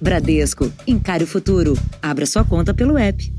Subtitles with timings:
[0.00, 1.72] Bradesco, encare o futuro.
[2.00, 3.32] Abra sua conta pelo app.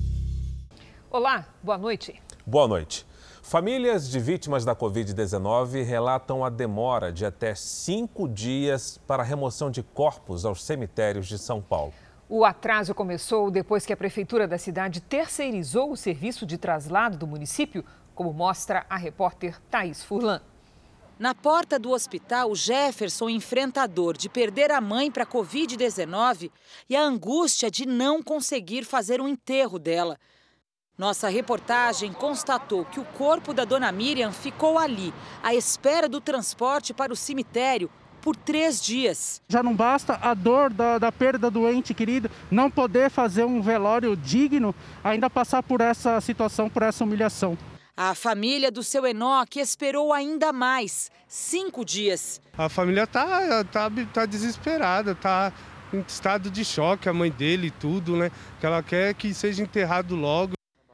[1.10, 2.22] Olá, boa noite.
[2.46, 3.06] Boa noite.
[3.42, 9.72] Famílias de vítimas da Covid-19 relatam a demora de até cinco dias para a remoção
[9.72, 11.94] de corpos aos cemitérios de São Paulo.
[12.28, 17.26] O atraso começou depois que a prefeitura da cidade terceirizou o serviço de traslado do
[17.26, 20.42] município, como mostra a repórter Thaís Furlan.
[21.20, 26.50] Na porta do hospital, Jefferson enfrenta a dor de perder a mãe para a Covid-19
[26.90, 30.18] e a angústia de não conseguir fazer um enterro dela.
[30.98, 36.94] Nossa reportagem constatou que o corpo da dona Miriam ficou ali, à espera do transporte
[36.94, 39.42] para o cemitério, por três dias.
[39.50, 43.62] Já não basta a dor da, da perda do ente querido, não poder fazer um
[43.62, 44.74] velório digno,
[45.04, 47.58] ainda passar por essa situação, por essa humilhação.
[48.02, 52.40] A família do seu Enoque esperou ainda mais, cinco dias.
[52.58, 55.52] A família tá, tá, tá desesperada, tá
[55.92, 58.32] em estado de choque, a mãe dele e tudo, né?
[58.58, 60.54] Que ela quer que seja enterrado logo.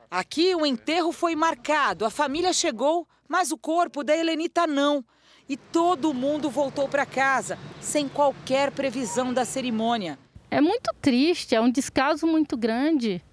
[0.10, 5.06] Aqui o enterro foi marcado, a família chegou, mas o corpo da Helenita não.
[5.48, 10.18] E todo mundo voltou para casa, sem qualquer previsão da cerimônia.
[10.50, 13.24] É muito triste, é um descaso muito grande.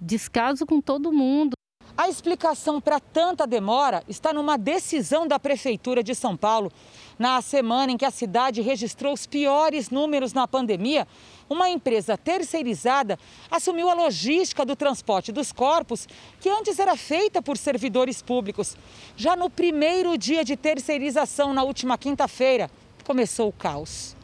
[0.00, 1.59] Descaso com todo mundo.
[1.96, 6.72] A explicação para tanta demora está numa decisão da Prefeitura de São Paulo.
[7.18, 11.06] Na semana em que a cidade registrou os piores números na pandemia,
[11.48, 13.18] uma empresa terceirizada
[13.50, 16.08] assumiu a logística do transporte dos corpos,
[16.40, 18.76] que antes era feita por servidores públicos.
[19.16, 22.70] Já no primeiro dia de terceirização, na última quinta-feira,
[23.04, 24.16] começou o caos.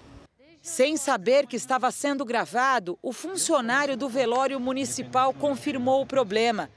[0.62, 6.70] Sem saber que estava sendo gravado, o funcionário do velório municipal confirmou o problema.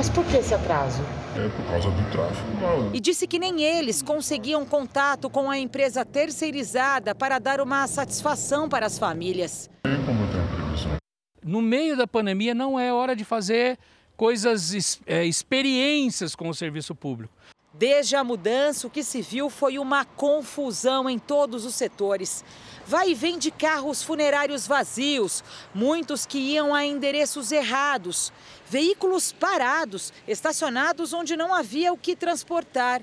[0.00, 1.02] Mas por que esse atraso?
[1.36, 2.90] É por causa do tráfego.
[2.94, 8.66] E disse que nem eles conseguiam contato com a empresa terceirizada para dar uma satisfação
[8.66, 9.68] para as famílias.
[9.82, 10.96] Como eu tenho previsão.
[11.44, 13.78] No meio da pandemia não é hora de fazer
[14.16, 17.34] coisas, é, experiências com o serviço público.
[17.74, 22.44] Desde a mudança, o que se viu foi uma confusão em todos os setores.
[22.86, 25.44] Vai e vem de carros funerários vazios,
[25.74, 28.32] muitos que iam a endereços errados,
[28.70, 33.02] veículos parados, estacionados onde não havia o que transportar.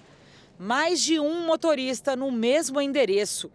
[0.57, 3.51] Mais de um motorista no mesmo endereço.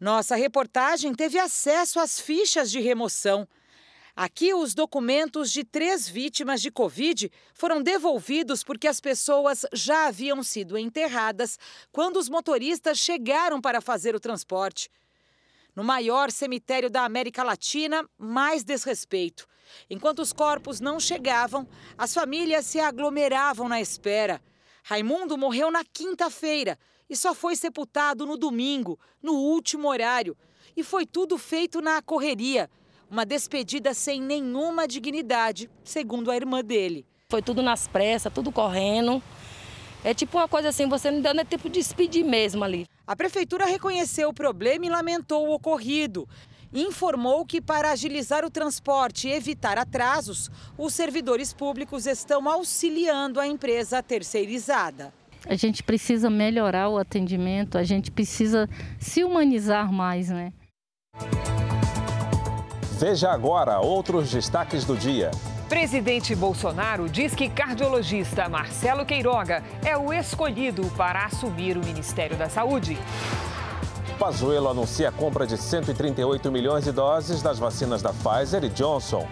[0.00, 3.46] Nossa reportagem teve acesso às fichas de remoção.
[4.16, 10.42] Aqui, os documentos de três vítimas de Covid foram devolvidos porque as pessoas já haviam
[10.42, 11.58] sido enterradas
[11.92, 14.90] quando os motoristas chegaram para fazer o transporte.
[15.76, 19.46] No maior cemitério da América Latina, mais desrespeito.
[19.90, 24.40] Enquanto os corpos não chegavam, as famílias se aglomeravam na espera.
[24.82, 26.78] Raimundo morreu na quinta-feira
[27.10, 30.34] e só foi sepultado no domingo, no último horário.
[30.74, 32.70] E foi tudo feito na correria
[33.10, 37.06] uma despedida sem nenhuma dignidade, segundo a irmã dele.
[37.28, 39.22] Foi tudo nas pressas, tudo correndo.
[40.06, 42.86] É tipo uma coisa assim, você não deu nem tempo de despedir mesmo ali.
[43.04, 46.28] A prefeitura reconheceu o problema e lamentou o ocorrido.
[46.72, 53.48] Informou que, para agilizar o transporte e evitar atrasos, os servidores públicos estão auxiliando a
[53.48, 55.12] empresa terceirizada.
[55.44, 60.52] A gente precisa melhorar o atendimento, a gente precisa se humanizar mais, né?
[63.00, 65.32] Veja agora outros destaques do dia.
[65.68, 72.48] Presidente Bolsonaro diz que cardiologista Marcelo Queiroga é o escolhido para assumir o Ministério da
[72.48, 72.96] Saúde.
[74.16, 79.26] Pazuello anuncia a compra de 138 milhões de doses das vacinas da Pfizer e Johnson.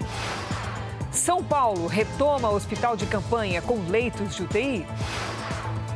[1.13, 4.87] São Paulo retoma hospital de campanha com leitos de UTI.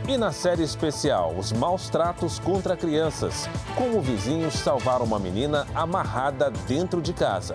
[0.06, 3.48] E na série especial, os maus tratos contra crianças.
[3.74, 7.54] Como vizinhos salvaram uma menina amarrada dentro de casa.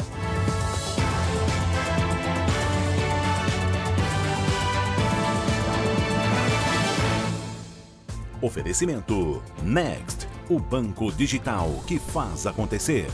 [8.44, 13.08] Oferecimento Next, o banco digital que faz acontecer.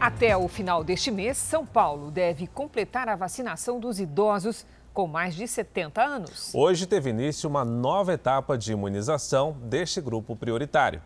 [0.00, 5.36] Até o final deste mês, São Paulo deve completar a vacinação dos idosos com mais
[5.36, 6.52] de 70 anos.
[6.52, 11.00] Hoje teve início uma nova etapa de imunização deste grupo prioritário.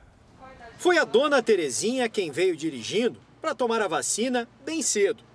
[0.79, 5.26] Foi a dona Terezinha quem veio dirigindo para tomar a vacina bem cedo.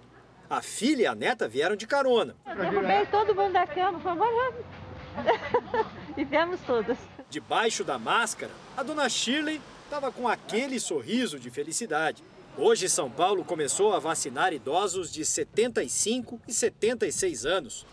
[0.52, 2.36] A filha e a neta vieram de carona.
[2.46, 4.54] Derrubei todo mundo da cama, por favor.
[6.18, 6.98] e viemos todas.
[7.30, 12.22] Debaixo da máscara, a dona Shirley estava com aquele sorriso de felicidade.
[12.58, 17.86] Hoje, São Paulo começou a vacinar idosos de 75 e 76 anos.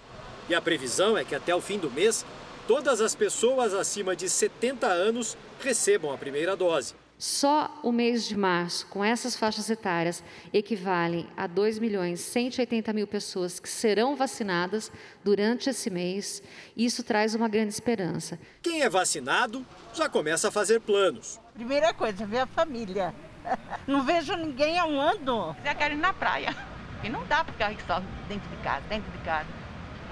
[0.48, 2.26] E a previsão é que até o fim do mês,
[2.66, 6.96] todas as pessoas acima de 70 anos recebam a primeira dose.
[7.18, 10.22] Só o mês de março, com essas faixas etárias,
[10.52, 14.92] equivalem a 2 milhões 180 mil pessoas que serão vacinadas
[15.24, 16.40] durante esse mês.
[16.76, 18.38] Isso traz uma grande esperança.
[18.62, 21.40] Quem é vacinado já começa a fazer planos.
[21.54, 23.12] Primeira coisa, ver a família.
[23.84, 25.56] Não vejo ninguém há um ano.
[25.64, 26.54] Já quero ir na praia.
[27.02, 29.46] E não dá porque só dentro de casa, dentro de casa.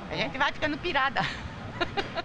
[0.08, 1.20] A gente vai ficando pirada.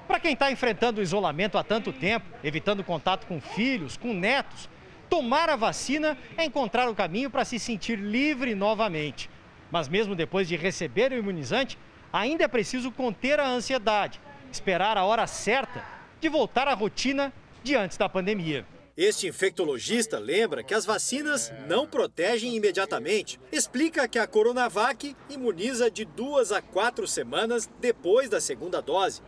[0.08, 4.70] Para quem está enfrentando o isolamento há tanto tempo, evitando contato com filhos, com netos,
[5.10, 9.30] tomar a vacina é encontrar o caminho para se sentir livre novamente.
[9.72, 11.78] Mas mesmo depois de receber o imunizante,
[12.12, 14.20] ainda é preciso conter a ansiedade,
[14.52, 15.84] esperar a hora certa
[16.20, 17.32] de voltar à rotina
[17.64, 18.66] de antes da pandemia.
[18.98, 23.40] Este infectologista lembra que as vacinas não protegem imediatamente.
[23.52, 29.22] Explica que a Coronavac imuniza de duas a quatro semanas depois da segunda dose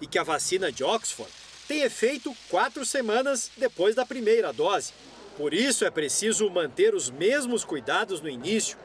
[0.00, 1.30] e que a vacina de Oxford
[1.68, 4.92] tem efeito quatro semanas depois da primeira dose.
[5.36, 8.76] Por isso é preciso manter os mesmos cuidados no início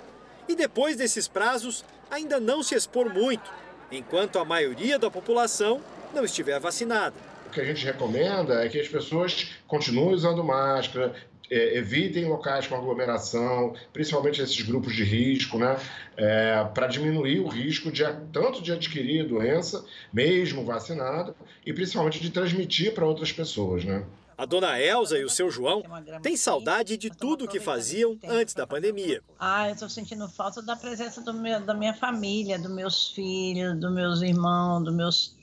[0.48, 3.52] e depois desses prazos ainda não se expor muito,
[3.92, 5.82] enquanto a maioria da população
[6.14, 7.16] não estiver vacinada.
[7.48, 11.16] O que a gente recomenda é que as pessoas continuem usando máscara,
[11.50, 15.77] é, evitem locais com aglomeração, principalmente esses grupos de risco, né?
[16.18, 22.19] É, para diminuir o risco de tanto de adquirir a doença, mesmo vacinado, e principalmente
[22.19, 24.06] de transmitir para outras pessoas, né?
[24.38, 25.81] A dona Elza e o seu João
[26.21, 29.21] têm saudade de tudo que faziam antes da pandemia.
[29.39, 33.80] Ah, eu estou sentindo falta da presença do meu, da minha família, dos meus filhos,
[33.80, 35.36] dos meus irmãos, dos meus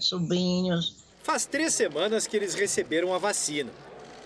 [0.00, 1.04] sobrinhos.
[1.22, 3.70] Faz três semanas que eles receberam a vacina.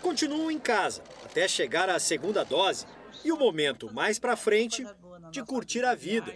[0.03, 2.85] Continuam em casa, até chegar à segunda dose
[3.25, 4.85] e o momento mais para frente
[5.31, 6.35] de curtir a vida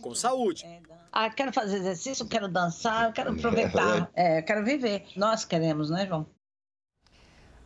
[0.00, 0.64] com saúde.
[1.12, 5.06] Ah, quero fazer exercício, quero dançar, quero aproveitar, é, quero viver.
[5.14, 6.26] Nós queremos, né, João?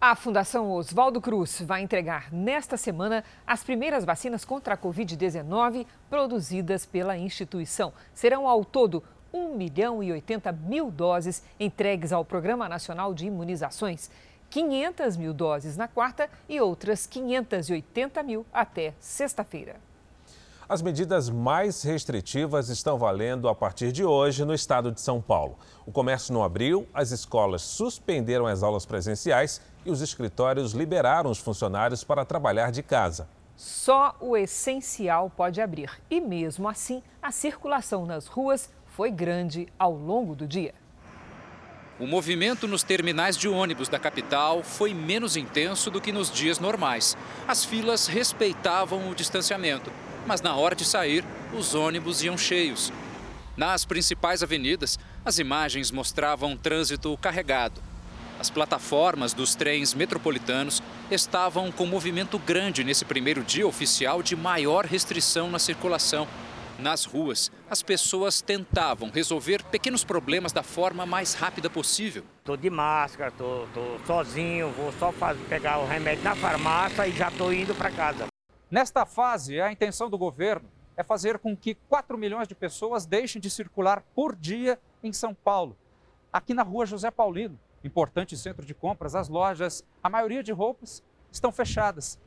[0.00, 6.86] A Fundação Oswaldo Cruz vai entregar nesta semana as primeiras vacinas contra a Covid-19 produzidas
[6.86, 7.92] pela instituição.
[8.14, 14.10] Serão ao todo 1 milhão e 80 mil doses entregues ao Programa Nacional de Imunizações.
[14.50, 19.76] 500 mil doses na quarta e outras 580 mil até sexta-feira.
[20.68, 25.58] As medidas mais restritivas estão valendo a partir de hoje no estado de São Paulo.
[25.84, 31.38] O comércio não abriu, as escolas suspenderam as aulas presenciais e os escritórios liberaram os
[31.38, 33.28] funcionários para trabalhar de casa.
[33.56, 39.92] Só o essencial pode abrir e, mesmo assim, a circulação nas ruas foi grande ao
[39.92, 40.74] longo do dia.
[42.00, 46.58] O movimento nos terminais de ônibus da capital foi menos intenso do que nos dias
[46.58, 47.14] normais.
[47.46, 49.92] As filas respeitavam o distanciamento,
[50.26, 52.90] mas na hora de sair, os ônibus iam cheios.
[53.54, 57.82] Nas principais avenidas, as imagens mostravam trânsito carregado.
[58.38, 64.86] As plataformas dos trens metropolitanos estavam com movimento grande nesse primeiro dia oficial de maior
[64.86, 66.26] restrição na circulação.
[66.80, 72.24] Nas ruas, as pessoas tentavam resolver pequenos problemas da forma mais rápida possível.
[72.38, 73.68] Estou de máscara, estou
[74.06, 78.28] sozinho, vou só fazer, pegar o remédio na farmácia e já estou indo para casa.
[78.70, 80.66] Nesta fase, a intenção do governo
[80.96, 85.34] é fazer com que 4 milhões de pessoas deixem de circular por dia em São
[85.34, 85.76] Paulo.
[86.32, 91.02] Aqui na rua José Paulino, importante centro de compras, as lojas, a maioria de roupas,
[91.30, 92.18] estão fechadas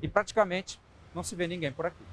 [0.00, 0.80] e praticamente
[1.12, 2.07] não se vê ninguém por aqui.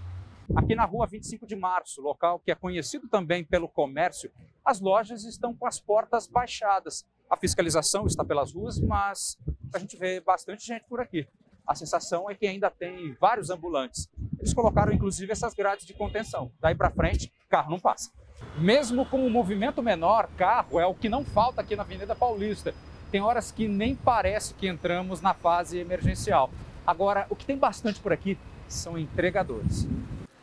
[0.54, 4.32] Aqui na rua 25 de março, local que é conhecido também pelo comércio,
[4.64, 7.06] as lojas estão com as portas baixadas.
[7.30, 9.38] A fiscalização está pelas ruas, mas
[9.74, 11.28] a gente vê bastante gente por aqui.
[11.66, 14.08] A sensação é que ainda tem vários ambulantes.
[14.38, 16.52] Eles colocaram inclusive essas grades de contenção.
[16.60, 18.12] Daí para frente, carro não passa.
[18.60, 22.74] Mesmo com o movimento menor, carro é o que não falta aqui na Avenida Paulista.
[23.10, 26.52] Tem horas que nem parece que entramos na fase emergencial.
[26.86, 28.38] Agora, o que tem bastante por aqui
[28.68, 29.88] são entregadores.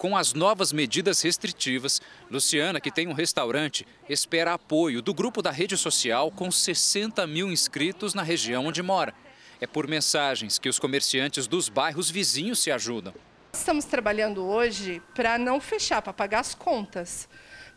[0.03, 5.53] Com as novas medidas restritivas, Luciana, que tem um restaurante, espera apoio do grupo da
[5.53, 9.15] rede social com 60 mil inscritos na região onde mora.
[9.61, 13.15] É por mensagens que os comerciantes dos bairros vizinhos se ajudam.
[13.53, 17.29] Estamos trabalhando hoje para não fechar, para pagar as contas,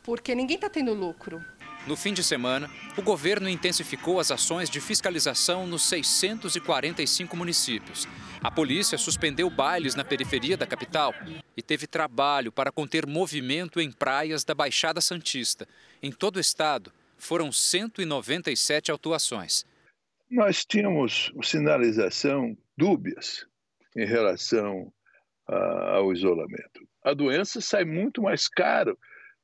[0.01, 1.45] porque ninguém está tendo lucro.
[1.87, 8.07] No fim de semana, o governo intensificou as ações de fiscalização nos 645 municípios.
[8.41, 11.13] A polícia suspendeu bailes na periferia da capital
[11.55, 15.67] e teve trabalho para conter movimento em praias da Baixada Santista.
[16.01, 19.63] Em todo o estado, foram 197 autuações.
[20.27, 23.45] Nós tínhamos sinalização dúbias
[23.95, 24.91] em relação
[25.47, 26.87] ao isolamento.
[27.03, 28.97] A doença sai muito mais caro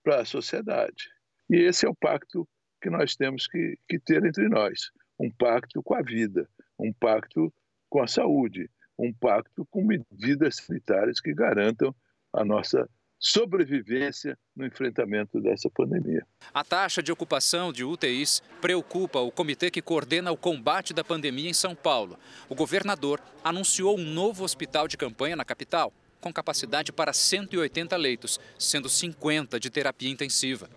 [0.03, 1.11] para a sociedade.
[1.51, 2.48] E esse é o pacto
[2.81, 4.89] que nós temos que, que ter entre nós:
[5.20, 6.48] um pacto com a vida,
[6.79, 7.53] um pacto
[7.89, 11.93] com a saúde, um pacto com medidas sanitárias que garantam
[12.34, 12.89] a nossa
[13.20, 16.25] sobrevivência no enfrentamento dessa pandemia.
[16.53, 21.50] A taxa de ocupação de UTIs preocupa o comitê que coordena o combate da pandemia
[21.50, 22.17] em São Paulo.
[22.50, 28.39] O governador anunciou um novo hospital de campanha na capital, com capacidade para 180 leitos,
[28.58, 30.67] sendo 50 de terapia intensiva.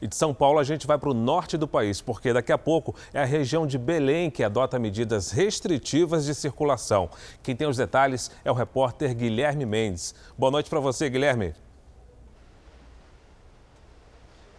[0.00, 2.58] E de São Paulo a gente vai para o norte do país, porque daqui a
[2.58, 7.08] pouco é a região de Belém que adota medidas restritivas de circulação.
[7.42, 10.14] Quem tem os detalhes é o repórter Guilherme Mendes.
[10.36, 11.54] Boa noite para você, Guilherme.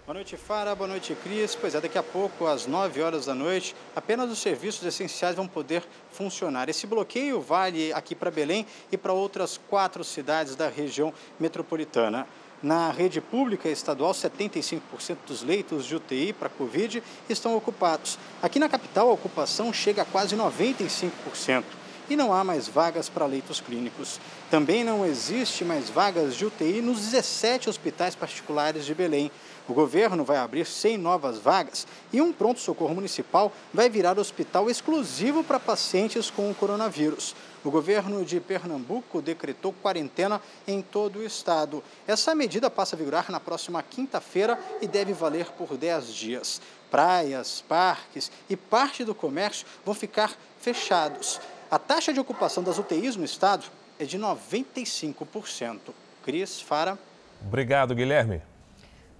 [0.05, 0.75] Boa noite, Fara.
[0.75, 1.55] Boa noite, Cris.
[1.55, 5.47] Pois é, daqui a pouco, às 9 horas da noite, apenas os serviços essenciais vão
[5.47, 6.69] poder funcionar.
[6.69, 12.27] Esse bloqueio vale aqui para Belém e para outras quatro cidades da região metropolitana.
[12.63, 14.81] Na rede pública estadual, 75%
[15.27, 18.17] dos leitos de UTI para Covid estão ocupados.
[18.41, 21.63] Aqui na capital, a ocupação chega a quase 95%.
[22.07, 24.19] E não há mais vagas para leitos clínicos.
[24.51, 29.31] Também não existe mais vagas de UTI nos 17 hospitais particulares de Belém.
[29.67, 35.43] O governo vai abrir 100 novas vagas e um pronto-socorro municipal vai virar hospital exclusivo
[35.43, 37.33] para pacientes com o coronavírus
[37.65, 41.83] o governo de Pernambuco decretou quarentena em todo o estado.
[42.07, 46.61] Essa medida passa a vigorar na próxima quinta-feira e deve valer por 10 dias.
[46.91, 51.41] Praias, parques e parte do comércio vão ficar fechados.
[51.69, 53.65] A taxa de ocupação das UTIs no estado
[53.99, 55.79] é de 95%.
[56.23, 56.97] Cris, Fara.
[57.41, 58.41] Obrigado, Guilherme.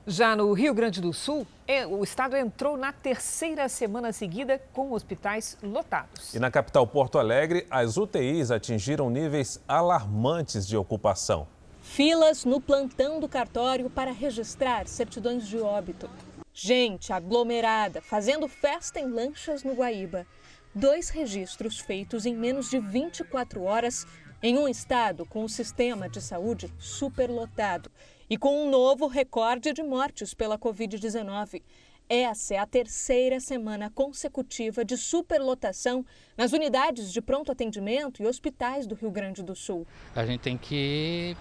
[0.07, 4.91] Já no Rio Grande do Sul, é, o estado entrou na terceira semana seguida com
[4.91, 6.31] hospitais lotados.
[6.35, 11.47] E na capital Porto Alegre, as UTIs atingiram níveis alarmantes de ocupação.
[11.81, 16.07] Filas no plantão do cartório para registrar certidões de óbito.
[16.53, 20.27] Gente aglomerada, fazendo festa em lanchas no Guaíba.
[20.74, 24.05] Dois registros feitos em menos de 24 horas
[24.43, 27.89] em um estado com o sistema de saúde superlotado
[28.29, 31.62] e com um novo recorde de mortes pela Covid-19.
[32.08, 36.05] Essa é a terceira semana consecutiva de superlotação
[36.38, 39.88] nas unidades de pronto atendimento e hospitais do Rio Grande do Sul.
[40.15, 41.36] A gente tem que,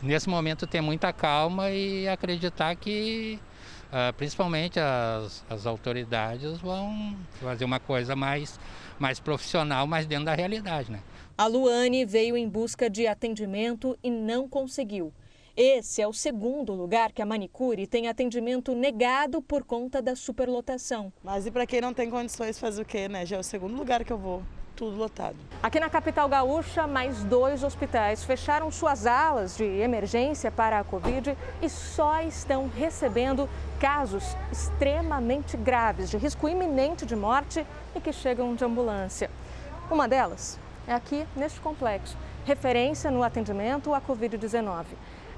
[0.00, 3.40] nesse momento, ter muita calma e acreditar que,
[3.88, 8.60] uh, principalmente, as, as autoridades vão fazer uma coisa mais,
[9.00, 10.92] mais profissional, mais dentro da realidade.
[10.92, 11.00] Né?
[11.36, 15.12] A Luane veio em busca de atendimento e não conseguiu.
[15.54, 21.12] Esse é o segundo lugar que a manicure tem atendimento negado por conta da superlotação.
[21.22, 23.26] Mas e para quem não tem condições, faz o quê, né?
[23.26, 24.42] Já é o segundo lugar que eu vou
[24.74, 25.36] tudo lotado.
[25.62, 31.36] Aqui na capital gaúcha, mais dois hospitais fecharam suas alas de emergência para a Covid
[31.60, 33.46] e só estão recebendo
[33.78, 39.30] casos extremamente graves, de risco iminente de morte e que chegam de ambulância.
[39.90, 42.16] Uma delas é aqui neste complexo,
[42.46, 44.86] referência no atendimento à Covid-19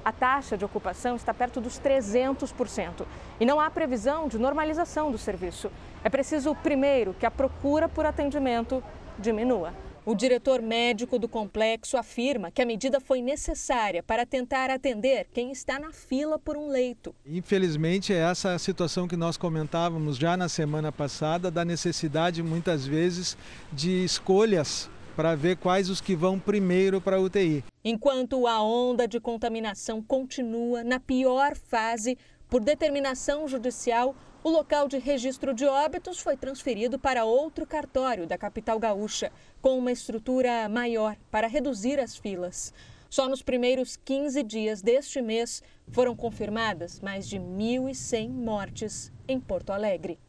[0.05, 3.07] a taxa de ocupação está perto dos 300%
[3.39, 5.71] e não há previsão de normalização do serviço.
[6.03, 8.83] É preciso, primeiro, que a procura por atendimento
[9.17, 9.73] diminua.
[10.05, 15.51] O diretor médico do complexo afirma que a medida foi necessária para tentar atender quem
[15.51, 17.15] está na fila por um leito.
[17.25, 22.85] Infelizmente, é essa a situação que nós comentávamos já na semana passada, da necessidade, muitas
[22.85, 23.35] vezes,
[23.73, 27.63] de escolhas para ver quais os que vão primeiro para a UTI.
[27.83, 32.17] Enquanto a onda de contaminação continua na pior fase,
[32.49, 38.37] por determinação judicial, o local de registro de óbitos foi transferido para outro cartório da
[38.37, 39.31] capital gaúcha,
[39.61, 42.73] com uma estrutura maior para reduzir as filas.
[43.09, 49.71] Só nos primeiros 15 dias deste mês foram confirmadas mais de 1.100 mortes em Porto
[49.71, 50.19] Alegre.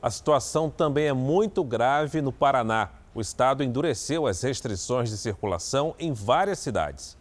[0.00, 5.94] A situação também é muito grave no Paraná o estado endureceu as restrições de circulação
[5.98, 7.18] em várias cidades.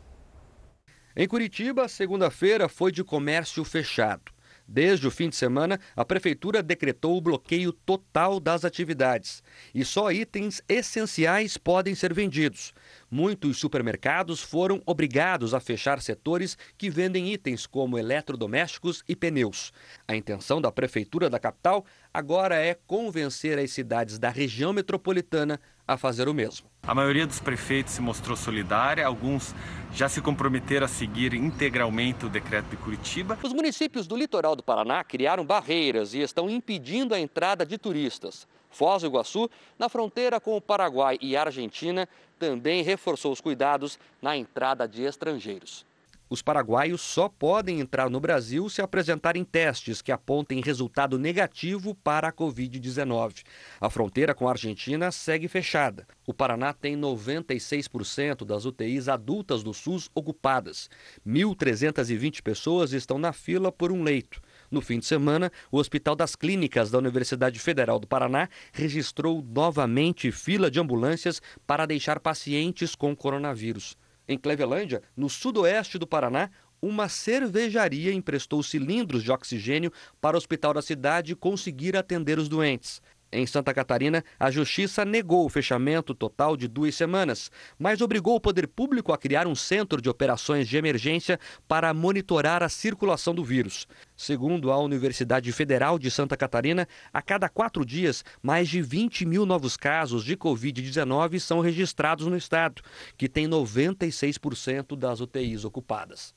[1.15, 4.31] Em Curitiba, segunda-feira foi de comércio fechado.
[4.71, 9.41] Desde o fim de semana, a prefeitura decretou o bloqueio total das atividades
[9.73, 12.71] e só itens essenciais podem ser vendidos.
[13.09, 19.73] Muitos supermercados foram obrigados a fechar setores que vendem itens como eletrodomésticos e pneus.
[20.07, 25.97] A intenção da prefeitura da capital agora é convencer as cidades da região metropolitana a
[25.97, 26.67] fazer o mesmo.
[26.83, 29.55] A maioria dos prefeitos se mostrou solidária, alguns
[29.91, 33.39] já se comprometeram a seguir integralmente o decreto de Curitiba.
[33.41, 38.47] Os municípios do litoral do Paraná criaram barreiras e estão impedindo a entrada de turistas.
[38.69, 43.97] Foz do Iguaçu, na fronteira com o Paraguai e a Argentina, também reforçou os cuidados
[44.21, 45.88] na entrada de estrangeiros.
[46.29, 52.27] Os paraguaios só podem entrar no Brasil se apresentarem testes que apontem resultado negativo para
[52.27, 53.43] a Covid-19.
[53.81, 56.05] A fronteira com a Argentina segue fechada.
[56.27, 60.87] O Paraná tem 96% das UTIs adultas do SUS ocupadas.
[61.27, 64.39] 1.320 pessoas estão na fila por um leito.
[64.69, 70.31] No fim de semana, o Hospital das Clínicas da Universidade Federal do Paraná registrou novamente
[70.31, 73.97] fila de ambulâncias para deixar pacientes com coronavírus.
[74.29, 80.71] Em Clevelândia, no sudoeste do Paraná, uma cervejaria emprestou cilindros de oxigênio para o hospital
[80.71, 83.01] da cidade conseguir atender os doentes.
[83.31, 88.41] Em Santa Catarina, a justiça negou o fechamento total de duas semanas, mas obrigou o
[88.41, 93.43] poder público a criar um centro de operações de emergência para monitorar a circulação do
[93.43, 93.87] vírus.
[94.17, 99.45] Segundo a Universidade Federal de Santa Catarina, a cada quatro dias, mais de 20 mil
[99.45, 102.81] novos casos de Covid-19 são registrados no estado,
[103.15, 106.33] que tem 96% das UTIs ocupadas.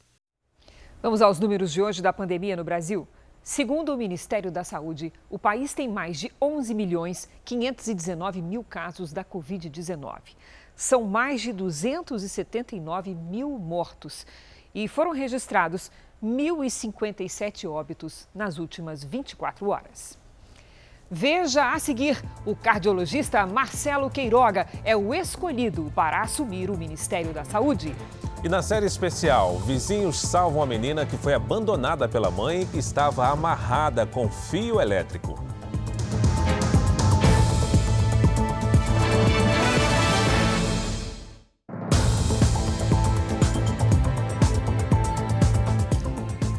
[1.02, 3.08] Vamos aos números de hoje da pandemia no Brasil.
[3.44, 9.12] Segundo o Ministério da Saúde, o país tem mais de 11 milhões 519 mil casos
[9.12, 10.37] da Covid-19.
[10.76, 14.25] São mais de 279 mil mortos
[14.72, 15.90] e foram registrados
[16.22, 20.22] 1.057 óbitos nas últimas 24 horas.
[21.14, 27.45] Veja a seguir: o cardiologista Marcelo Queiroga é o escolhido para assumir o Ministério da
[27.45, 27.95] Saúde.
[28.42, 33.28] E na série especial, vizinhos salvam a menina que foi abandonada pela mãe e estava
[33.28, 35.38] amarrada com fio elétrico.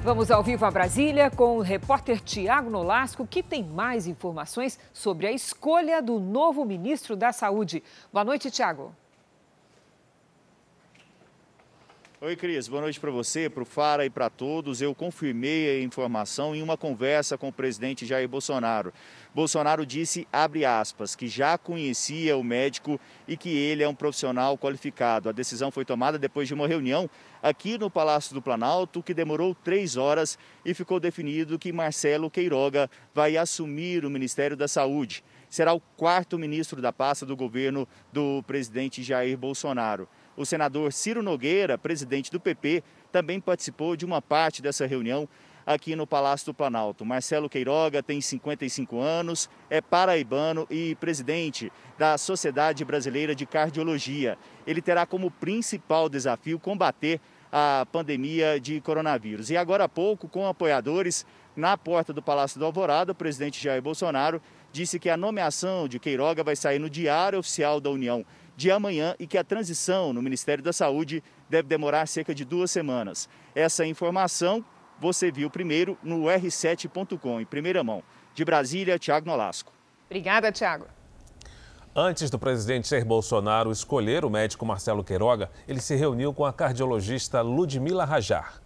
[0.04, 5.28] Vamos ao vivo a Brasília com o repórter Tiago Nolasco, que tem mais informações sobre
[5.28, 7.82] a escolha do novo ministro da Saúde.
[8.12, 8.94] Boa noite, Tiago.
[12.26, 12.70] Oi, Cris.
[12.70, 14.82] Boa noite para você, para o Fara e para todos.
[14.82, 18.94] Eu confirmei a informação em uma conversa com o presidente Jair Bolsonaro.
[19.36, 24.58] Bolsonaro disse, abre aspas, que já conhecia o médico e que ele é um profissional
[24.58, 25.28] qualificado.
[25.28, 27.10] A decisão foi tomada depois de uma reunião
[27.42, 32.90] aqui no Palácio do Planalto, que demorou três horas e ficou definido que Marcelo Queiroga
[33.14, 35.26] vai assumir o Ministério da Saúde.
[35.50, 40.08] Será o quarto ministro da pasta do governo do presidente Jair Bolsonaro.
[40.36, 45.28] O senador Ciro Nogueira, presidente do PP, também participou de uma parte dessa reunião
[45.66, 47.06] aqui no Palácio do Planalto.
[47.06, 54.38] Marcelo Queiroga tem 55 anos, é paraibano e presidente da Sociedade Brasileira de Cardiologia.
[54.66, 57.20] Ele terá como principal desafio combater
[57.52, 59.52] a pandemia de coronavírus.
[59.52, 63.82] E agora há pouco, com apoiadores na porta do Palácio do Alvorada, o presidente Jair
[63.82, 64.42] Bolsonaro
[64.72, 69.16] disse que a nomeação de Queiroga vai sair no Diário Oficial da União de amanhã
[69.20, 73.28] e que a transição no Ministério da Saúde deve demorar cerca de duas semanas.
[73.56, 74.64] Essa informação
[75.00, 78.04] você viu primeiro no r7.com, em primeira mão.
[78.34, 79.74] De Brasília, Tiago Nolasco.
[80.06, 80.86] Obrigada, Tiago.
[81.96, 86.52] Antes do presidente Jair Bolsonaro escolher o médico Marcelo Queiroga, ele se reuniu com a
[86.52, 88.64] cardiologista Ludmila Rajar.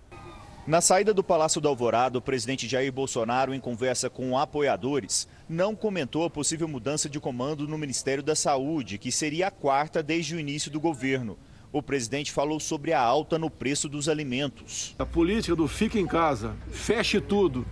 [0.65, 5.75] Na saída do Palácio do Alvorada, o presidente Jair Bolsonaro, em conversa com apoiadores, não
[5.75, 10.35] comentou a possível mudança de comando no Ministério da Saúde, que seria a quarta desde
[10.35, 11.37] o início do governo.
[11.71, 14.95] O presidente falou sobre a alta no preço dos alimentos.
[14.97, 17.65] A política do fique em casa, feche tudo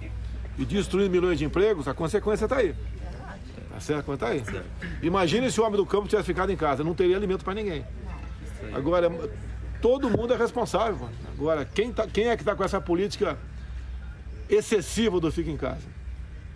[0.58, 2.76] e destruir milhões de empregos, a consequência está aí.
[3.70, 4.14] Tá certo?
[4.14, 4.44] Está aí.
[5.02, 7.86] Imagine se o homem do campo tivesse ficado em casa, não teria alimento para ninguém.
[8.74, 9.10] Agora,
[9.82, 11.10] todo mundo é responsável.
[11.34, 13.38] Agora, quem, tá, quem é que está com essa política
[14.50, 15.84] excessiva do fica em casa?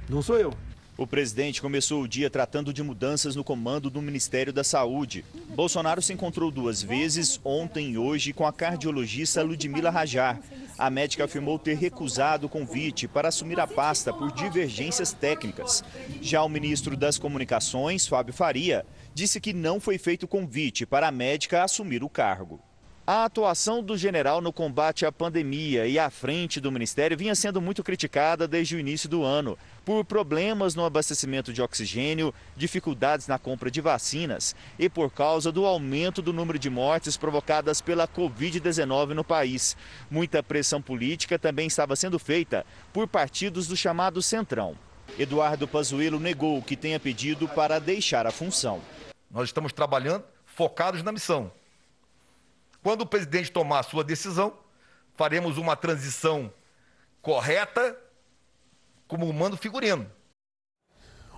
[0.07, 0.53] Não sou eu.
[0.99, 5.23] O presidente começou o dia tratando de mudanças no comando do Ministério da Saúde.
[5.55, 10.41] Bolsonaro se encontrou duas vezes, ontem e hoje, com a cardiologista Ludmila Rajar.
[10.77, 15.85] A médica afirmou ter recusado o convite para assumir a pasta por divergências técnicas.
[16.21, 21.11] Já o ministro das Comunicações, Fábio Faria, disse que não foi feito convite para a
[21.13, 22.59] médica assumir o cargo.
[23.11, 27.59] A atuação do general no combate à pandemia e à frente do ministério vinha sendo
[27.59, 33.39] muito criticada desde o início do ano, por problemas no abastecimento de oxigênio, dificuldades na
[33.39, 39.15] compra de vacinas e por causa do aumento do número de mortes provocadas pela Covid-19
[39.15, 39.75] no país.
[40.07, 44.77] Muita pressão política também estava sendo feita por partidos do chamado Centrão.
[45.17, 48.79] Eduardo Pazuello negou que tenha pedido para deixar a função.
[49.31, 51.51] Nós estamos trabalhando focados na missão
[52.83, 54.53] quando o presidente tomar a sua decisão,
[55.15, 56.51] faremos uma transição
[57.21, 57.97] correta
[59.07, 60.09] como humano figurino.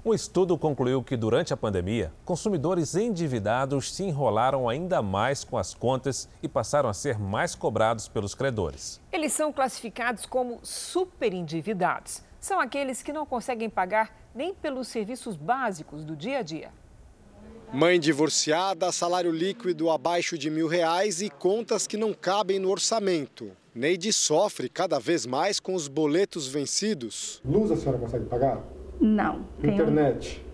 [0.04, 5.76] Um estudo concluiu que durante a pandemia, consumidores endividados se enrolaram ainda mais com as
[5.76, 9.00] contas e passaram a ser mais cobrados pelos credores.
[9.12, 12.24] Eles são classificados como superendividados.
[12.40, 16.72] São aqueles que não conseguem pagar nem pelos serviços básicos do dia a dia.
[17.74, 23.50] Mãe divorciada, salário líquido abaixo de mil reais e contas que não cabem no orçamento.
[23.74, 27.42] Neide sofre cada vez mais com os boletos vencidos.
[27.46, 28.62] Luz a senhora consegue pagar?
[29.00, 29.46] Não.
[29.64, 30.46] Internet?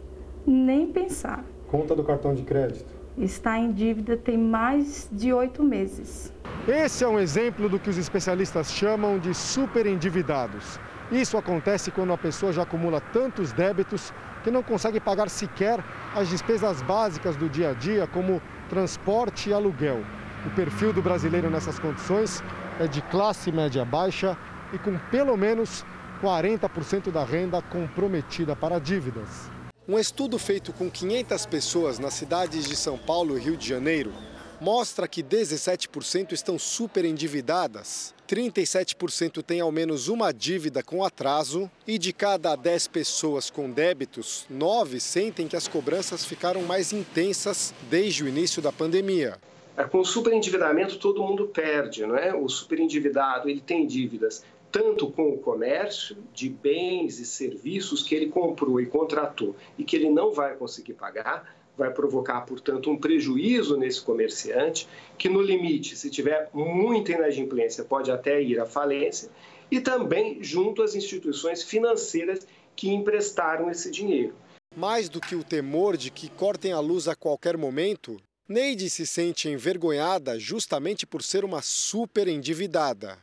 [0.46, 1.44] Nem pensar.
[1.72, 2.94] Conta do cartão de crédito?
[3.18, 6.32] Está em dívida tem mais de oito meses.
[6.68, 10.80] Esse é um exemplo do que os especialistas chamam de superendividados.
[11.12, 15.82] Isso acontece quando a pessoa já acumula tantos débitos que não consegue pagar sequer
[16.14, 20.04] as despesas básicas do dia a dia, como transporte e aluguel.
[20.46, 22.44] O perfil do brasileiro nessas condições
[22.80, 24.38] é de classe média baixa
[24.74, 25.86] e com pelo menos
[26.22, 29.50] 40% da renda comprometida para dívidas.
[29.88, 34.12] Um estudo feito com 500 pessoas nas cidades de São Paulo e Rio de Janeiro
[34.60, 41.98] mostra que 17% estão super endividadas, 37% têm ao menos uma dívida com atraso e
[41.98, 48.24] de cada 10 pessoas com débitos, 9 sentem que as cobranças ficaram mais intensas desde
[48.24, 49.38] o início da pandemia.
[49.78, 52.34] É, com o superendividamento todo mundo perde, não é?
[52.34, 58.28] O superendividado ele tem dívidas tanto com o comércio de bens e serviços que ele
[58.28, 63.78] comprou e contratou e que ele não vai conseguir pagar, vai provocar, portanto, um prejuízo
[63.78, 64.88] nesse comerciante,
[65.18, 69.30] que no limite, se tiver muita inadimplência, pode até ir à falência,
[69.70, 74.34] e também junto às instituições financeiras que emprestaram esse dinheiro.
[74.76, 79.06] Mais do que o temor de que cortem a luz a qualquer momento, Neide se
[79.06, 83.18] sente envergonhada justamente por ser uma super endividada.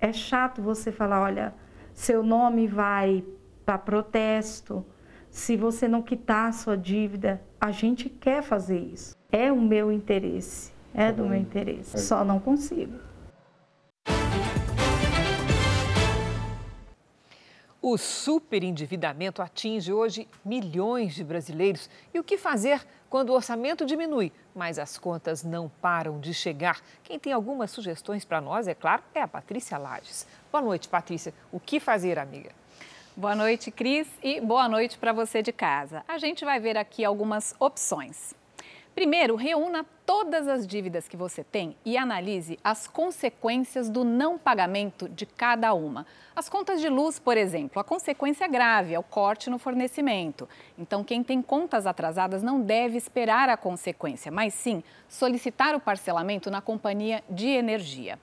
[0.00, 1.54] É chato você falar, olha,
[1.92, 3.22] seu nome vai
[3.64, 4.84] para protesto,
[5.30, 9.16] se você não quitar a sua dívida, a gente quer fazer isso.
[9.30, 12.98] É o meu interesse, é do meu interesse, só não consigo.
[17.82, 21.88] O superendividamento atinge hoje milhões de brasileiros.
[22.12, 26.82] E o que fazer quando o orçamento diminui, mas as contas não param de chegar?
[27.02, 30.26] Quem tem algumas sugestões para nós, é claro, é a Patrícia Lages.
[30.52, 31.32] Boa noite, Patrícia.
[31.50, 32.59] O que fazer, amiga?
[33.20, 36.02] Boa noite, Cris, e boa noite para você de casa.
[36.08, 38.34] A gente vai ver aqui algumas opções.
[38.94, 45.06] Primeiro, reúna todas as dívidas que você tem e analise as consequências do não pagamento
[45.06, 46.06] de cada uma.
[46.34, 50.48] As contas de luz, por exemplo, a consequência é grave, é o corte no fornecimento.
[50.78, 56.50] Então, quem tem contas atrasadas não deve esperar a consequência, mas sim solicitar o parcelamento
[56.50, 58.18] na companhia de energia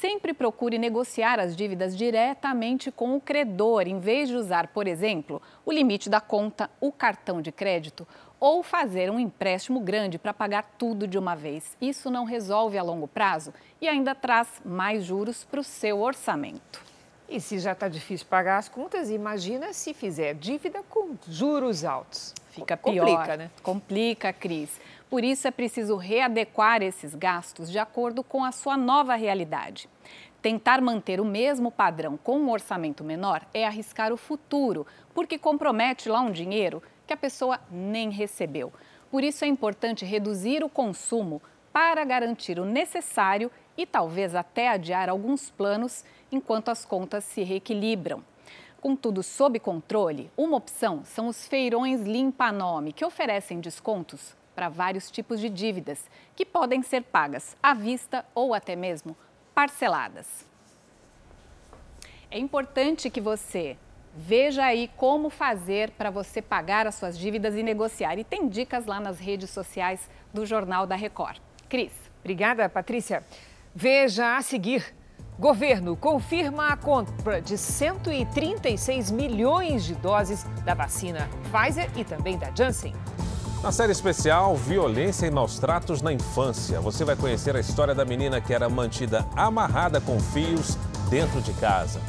[0.00, 5.40] sempre procure negociar as dívidas diretamente com o credor, em vez de usar, por exemplo,
[5.64, 8.06] o limite da conta, o cartão de crédito
[8.38, 11.76] ou fazer um empréstimo grande para pagar tudo de uma vez.
[11.80, 16.84] Isso não resolve a longo prazo e ainda traz mais juros para o seu orçamento.
[17.28, 22.32] E se já está difícil pagar as contas, imagina se fizer dívida com juros altos.
[22.50, 23.06] Fica pior.
[23.06, 23.50] Complica, né?
[23.62, 24.80] Complica, Cris.
[25.08, 29.88] Por isso é preciso readequar esses gastos de acordo com a sua nova realidade.
[30.42, 36.08] Tentar manter o mesmo padrão com um orçamento menor é arriscar o futuro, porque compromete
[36.08, 38.72] lá um dinheiro que a pessoa nem recebeu.
[39.08, 41.40] Por isso é importante reduzir o consumo
[41.72, 48.24] para garantir o necessário e talvez até adiar alguns planos enquanto as contas se reequilibram.
[48.80, 55.08] Com tudo sob controle, uma opção são os feirões limpa-nome, que oferecem descontos para vários
[55.08, 59.16] tipos de dívidas, que podem ser pagas à vista ou até mesmo
[59.54, 60.44] parceladas.
[62.28, 63.76] É importante que você
[64.18, 68.18] Veja aí como fazer para você pagar as suas dívidas e negociar.
[68.18, 71.38] E tem dicas lá nas redes sociais do Jornal da Record.
[71.68, 71.92] Cris.
[72.20, 73.22] Obrigada, Patrícia.
[73.74, 74.94] Veja a seguir.
[75.38, 82.50] Governo confirma a compra de 136 milhões de doses da vacina Pfizer e também da
[82.56, 82.94] Janssen.
[83.62, 88.04] Na série especial Violência e Maus Tratos na Infância, você vai conhecer a história da
[88.04, 90.76] menina que era mantida amarrada com fios
[91.10, 92.00] dentro de casa.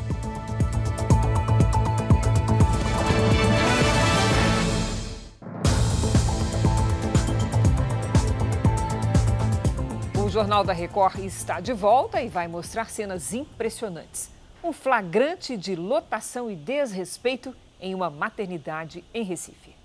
[10.38, 14.30] Jornal da Record está de volta e vai mostrar cenas impressionantes.
[14.64, 19.77] Um flagrante de lotação e desrespeito em uma maternidade em Recife.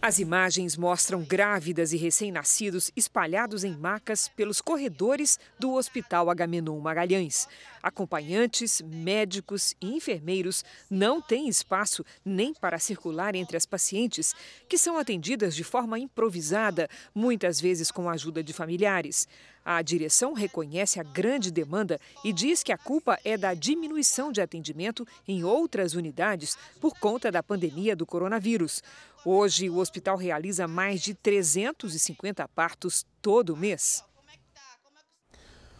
[0.00, 7.48] As imagens mostram grávidas e recém-nascidos espalhados em macas pelos corredores do Hospital Agamenon Magalhães.
[7.82, 14.36] Acompanhantes, médicos e enfermeiros não têm espaço nem para circular entre as pacientes,
[14.68, 19.26] que são atendidas de forma improvisada, muitas vezes com a ajuda de familiares.
[19.64, 24.40] A direção reconhece a grande demanda e diz que a culpa é da diminuição de
[24.40, 28.82] atendimento em outras unidades por conta da pandemia do coronavírus.
[29.24, 34.04] Hoje, o hospital realiza mais de 350 partos todo mês.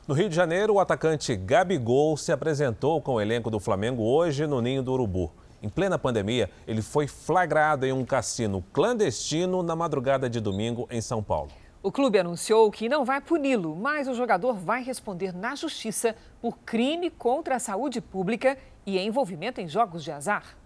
[0.08, 4.46] No Rio de Janeiro, o atacante Gabigol se apresentou com o elenco do Flamengo hoje
[4.46, 5.32] no Ninho do Urubu.
[5.62, 11.00] Em plena pandemia, ele foi flagrado em um cassino clandestino na madrugada de domingo em
[11.00, 11.50] São Paulo.
[11.80, 16.58] O clube anunciou que não vai puni-lo, mas o jogador vai responder na justiça por
[16.58, 20.56] crime contra a saúde pública e envolvimento em jogos de azar.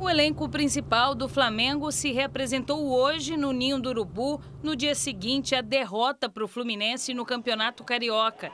[0.00, 5.56] O elenco principal do Flamengo se reapresentou hoje no Ninho do Urubu, no dia seguinte
[5.56, 8.52] à derrota para o Fluminense no Campeonato Carioca.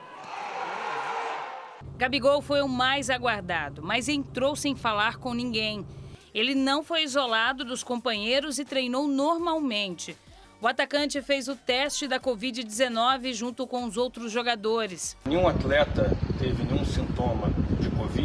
[1.97, 5.85] Gabigol foi o mais aguardado, mas entrou sem falar com ninguém.
[6.33, 10.17] Ele não foi isolado dos companheiros e treinou normalmente.
[10.59, 15.15] O atacante fez o teste da Covid-19 junto com os outros jogadores.
[15.25, 17.53] Nenhum atleta teve nenhum sintoma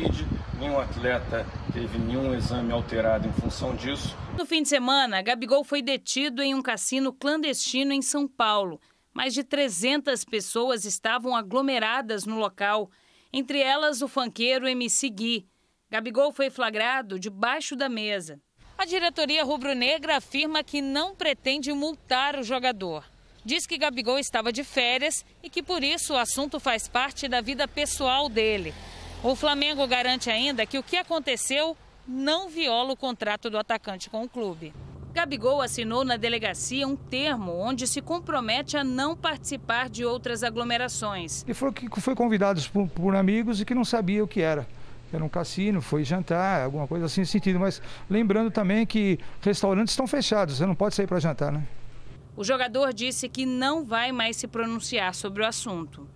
[0.01, 0.27] Covid,
[0.59, 4.17] nenhum atleta teve nenhum exame alterado em função disso.
[4.37, 8.81] No fim de semana, Gabigol foi detido em um cassino clandestino em São Paulo.
[9.13, 12.91] Mais de 300 pessoas estavam aglomeradas no local,
[13.31, 15.47] entre elas o fanqueiro MC Gui.
[15.91, 18.41] Gabigol foi flagrado debaixo da mesa.
[18.79, 23.05] A diretoria rubro-negra afirma que não pretende multar o jogador.
[23.45, 27.43] Diz que Gabigol estava de férias e que por isso o assunto faz parte da
[27.43, 28.73] vida pessoal dele.
[29.23, 31.77] O Flamengo garante ainda que o que aconteceu
[32.09, 34.73] não viola o contrato do atacante com o clube.
[35.13, 41.43] Gabigol assinou na delegacia um termo onde se compromete a não participar de outras aglomerações.
[41.45, 44.67] Ele falou que foi convidado por, por amigos e que não sabia o que era
[45.13, 47.59] era um cassino, foi jantar, alguma coisa assim nesse sentido.
[47.59, 51.67] Mas lembrando também que restaurantes estão fechados, você não pode sair para jantar, né?
[52.37, 56.07] O jogador disse que não vai mais se pronunciar sobre o assunto.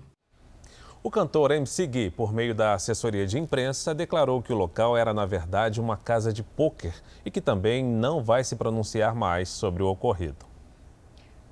[1.07, 5.13] O cantor MC Gui, por meio da assessoria de imprensa, declarou que o local era,
[5.13, 6.95] na verdade, uma casa de pôquer
[7.27, 10.47] e que também não vai se pronunciar mais sobre o ocorrido.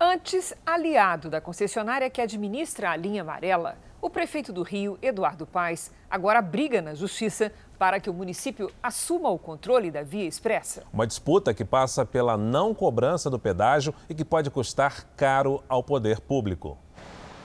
[0.00, 5.92] Antes aliado da concessionária que administra a linha amarela, o prefeito do Rio, Eduardo Paes,
[6.10, 10.82] agora briga na justiça para que o município assuma o controle da via expressa.
[10.90, 15.82] Uma disputa que passa pela não cobrança do pedágio e que pode custar caro ao
[15.82, 16.78] poder público.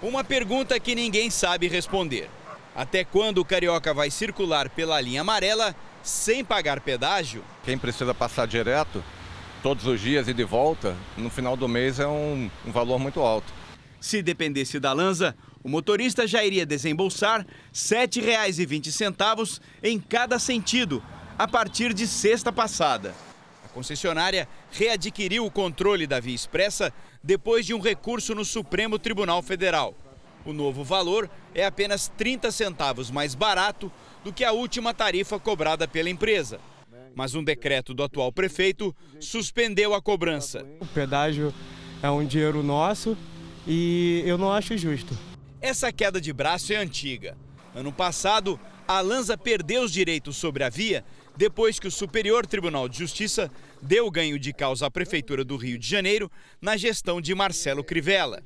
[0.02, 2.30] Uma pergunta que ninguém sabe responder.
[2.76, 7.44] Até quando o carioca vai circular pela linha amarela sem pagar pedágio?
[7.64, 9.04] Quem precisa passar direto
[9.64, 13.22] todos os dias e de volta, no final do mês é um, um valor muito
[13.22, 13.52] alto.
[14.00, 21.04] Se dependesse da Lanza, o motorista já iria desembolsar R$ 7,20 em cada sentido,
[21.40, 23.16] a partir de sexta passada.
[23.66, 29.42] A concessionária readquiriu o controle da Via Expressa depois de um recurso no Supremo Tribunal
[29.42, 29.96] Federal.
[30.46, 33.92] O novo valor é apenas 30 centavos mais barato
[34.24, 36.60] do que a última tarifa cobrada pela empresa.
[37.14, 40.66] Mas um decreto do atual prefeito suspendeu a cobrança.
[40.80, 41.54] O pedágio
[42.02, 43.18] é um dinheiro nosso
[43.66, 45.18] e eu não acho justo.
[45.60, 47.36] Essa queda de braço é antiga.
[47.76, 51.04] Ano passado, a Lanza perdeu os direitos sobre a via
[51.36, 55.78] depois que o Superior Tribunal de Justiça deu ganho de causa à Prefeitura do Rio
[55.78, 58.44] de Janeiro na gestão de Marcelo Crivella.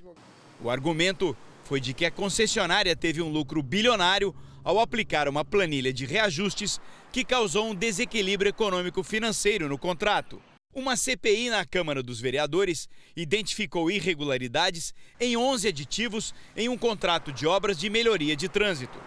[0.62, 5.92] O argumento foi de que a concessionária teve um lucro bilionário ao aplicar uma planilha
[5.92, 6.80] de reajustes
[7.12, 10.42] que causou um desequilíbrio econômico-financeiro no contrato.
[10.74, 17.46] Uma CPI na Câmara dos Vereadores identificou irregularidades em 11 aditivos em um contrato de
[17.46, 18.98] obras de melhoria de trânsito.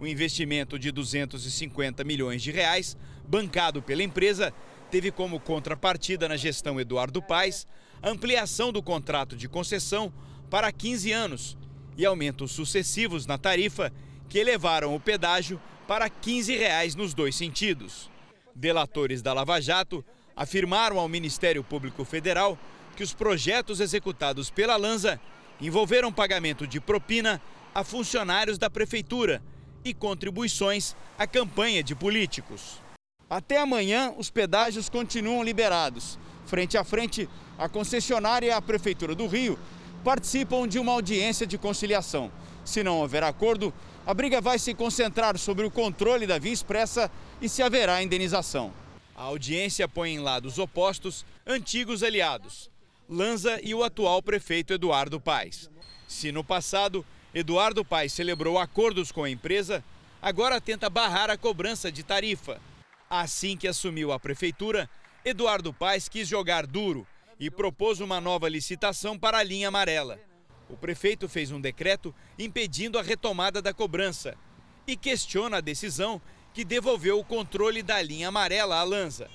[0.00, 4.52] O investimento de 250 milhões de reais, bancado pela empresa,
[4.92, 7.66] teve como contrapartida na gestão Eduardo Paes
[8.02, 10.12] ampliação do contrato de concessão
[10.50, 11.56] para 15 anos
[11.96, 13.90] e aumentos sucessivos na tarifa
[14.28, 18.10] que elevaram o pedágio para 15 reais nos dois sentidos.
[18.54, 20.04] Delatores da Lava Jato
[20.36, 22.58] afirmaram ao Ministério Público Federal
[22.94, 25.18] que os projetos executados pela Lanza
[25.58, 27.40] envolveram pagamento de propina
[27.74, 29.42] a funcionários da prefeitura
[29.82, 32.81] e contribuições à campanha de políticos.
[33.32, 36.18] Até amanhã, os pedágios continuam liberados.
[36.44, 39.58] Frente a frente, a concessionária e a Prefeitura do Rio
[40.04, 42.30] participam de uma audiência de conciliação.
[42.62, 43.72] Se não houver acordo,
[44.06, 48.70] a briga vai se concentrar sobre o controle da via expressa e se haverá indenização.
[49.16, 52.70] A audiência põe em lados opostos antigos aliados.
[53.08, 55.70] Lanza e o atual prefeito Eduardo Paes.
[56.06, 57.02] Se no passado
[57.34, 59.82] Eduardo Paes celebrou acordos com a empresa,
[60.20, 62.60] agora tenta barrar a cobrança de tarifa.
[63.14, 64.88] Assim que assumiu a prefeitura,
[65.22, 67.06] Eduardo Paes quis jogar duro
[67.38, 70.18] e propôs uma nova licitação para a linha amarela.
[70.66, 74.34] O prefeito fez um decreto impedindo a retomada da cobrança
[74.88, 76.22] e questiona a decisão
[76.54, 79.28] que devolveu o controle da linha amarela à Lanza.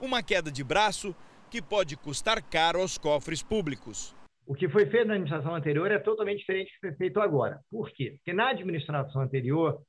[0.00, 1.12] Uma queda de braço
[1.50, 4.14] que pode custar caro aos cofres públicos.
[4.46, 7.58] O que foi feito na administração anterior é totalmente diferente do que foi feito agora.
[7.68, 8.12] Por quê?
[8.12, 9.82] Porque na administração anterior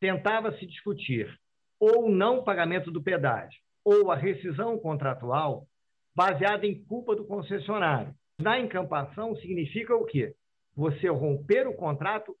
[0.00, 1.38] tentava se discutir
[1.80, 5.66] ou não pagamento do pedágio ou a rescisão contratual
[6.14, 8.14] baseada em culpa do concessionário.
[8.38, 10.34] Na encampação significa o quê?
[10.76, 12.36] Você romper o contrato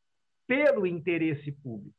[0.46, 1.96] pelo interesse público.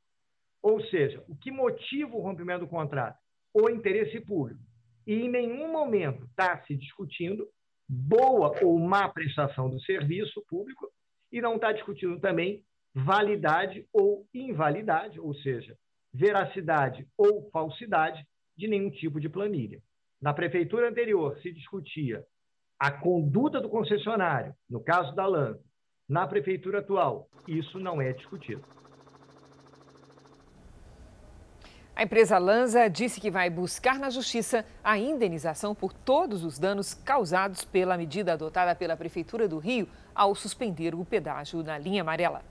[0.62, 3.18] Ou seja, o que motiva o rompimento do contrato?
[3.54, 4.62] O interesse público.
[5.08, 7.48] E em nenhum momento está se discutindo
[7.88, 10.88] boa ou má prestação do serviço público
[11.32, 15.76] e não está discutindo também validade ou invalidade, ou seja,
[16.14, 18.26] veracidade ou falsidade
[18.58, 19.82] de nenhum tipo de planilha.
[20.22, 22.24] Na prefeitura anterior se discutia
[22.78, 25.58] a conduta do concessionário, no caso da LAN.
[26.08, 28.64] Na prefeitura atual, isso não é discutido.
[32.00, 36.94] A empresa Lanza disse que vai buscar na justiça a indenização por todos os danos
[36.94, 42.42] causados pela medida adotada pela Prefeitura do Rio ao suspender o pedágio na linha amarela.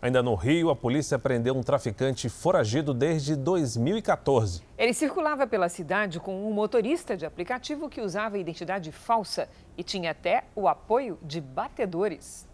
[0.00, 4.62] Ainda no Rio, a polícia prendeu um traficante foragido desde 2014.
[4.78, 10.12] Ele circulava pela cidade com um motorista de aplicativo que usava identidade falsa e tinha
[10.12, 12.46] até o apoio de batedores.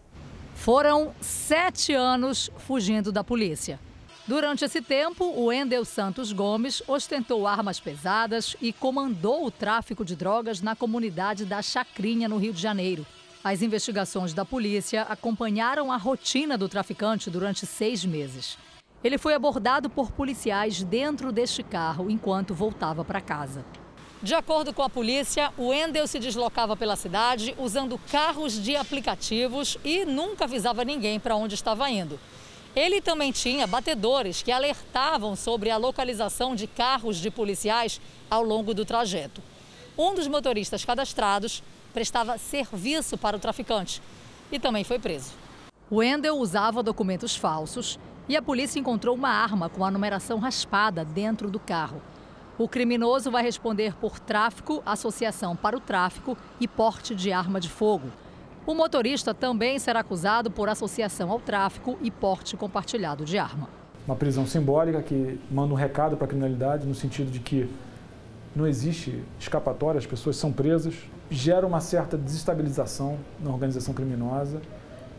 [0.55, 3.79] Foram sete anos fugindo da polícia.
[4.25, 10.15] Durante esse tempo, o Endel Santos Gomes ostentou armas pesadas e comandou o tráfico de
[10.15, 13.05] drogas na comunidade da Chacrinha, no Rio de Janeiro.
[13.45, 18.57] As investigações da polícia acompanharam a rotina do traficante durante seis meses.
[19.03, 23.63] Ele foi abordado por policiais dentro deste carro enquanto voltava para casa.
[24.19, 29.77] De acordo com a polícia, o Endel se deslocava pela cidade usando carros de aplicativos
[29.85, 32.19] e nunca avisava ninguém para onde estava indo.
[32.75, 38.73] Ele também tinha batedores que alertavam sobre a localização de carros de policiais ao longo
[38.73, 39.39] do trajeto.
[39.95, 41.61] Um dos motoristas cadastrados
[41.95, 44.01] prestava serviço para o traficante
[44.51, 45.31] e também foi preso.
[45.89, 51.49] Wendel usava documentos falsos e a polícia encontrou uma arma com a numeração raspada dentro
[51.49, 52.01] do carro.
[52.57, 57.69] O criminoso vai responder por tráfico, associação para o tráfico e porte de arma de
[57.69, 58.09] fogo.
[58.67, 63.69] O motorista também será acusado por associação ao tráfico e porte compartilhado de arma.
[64.05, 67.69] Uma prisão simbólica que manda um recado para a criminalidade no sentido de que
[68.55, 70.95] não existe escapatória, as pessoas são presas,
[71.29, 74.61] gera uma certa desestabilização na organização criminosa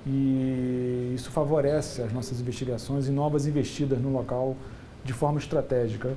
[0.07, 4.57] e isso favorece as nossas investigações e novas investidas no local
[5.05, 6.17] de forma estratégica.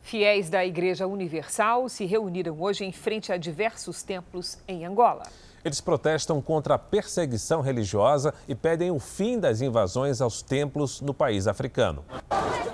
[0.00, 5.24] Fiéis da Igreja Universal se reuniram hoje em frente a diversos templos em Angola.
[5.64, 11.12] Eles protestam contra a perseguição religiosa e pedem o fim das invasões aos templos no
[11.12, 12.04] país africano.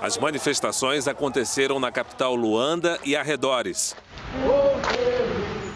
[0.00, 3.96] As manifestações aconteceram na capital Luanda e arredores.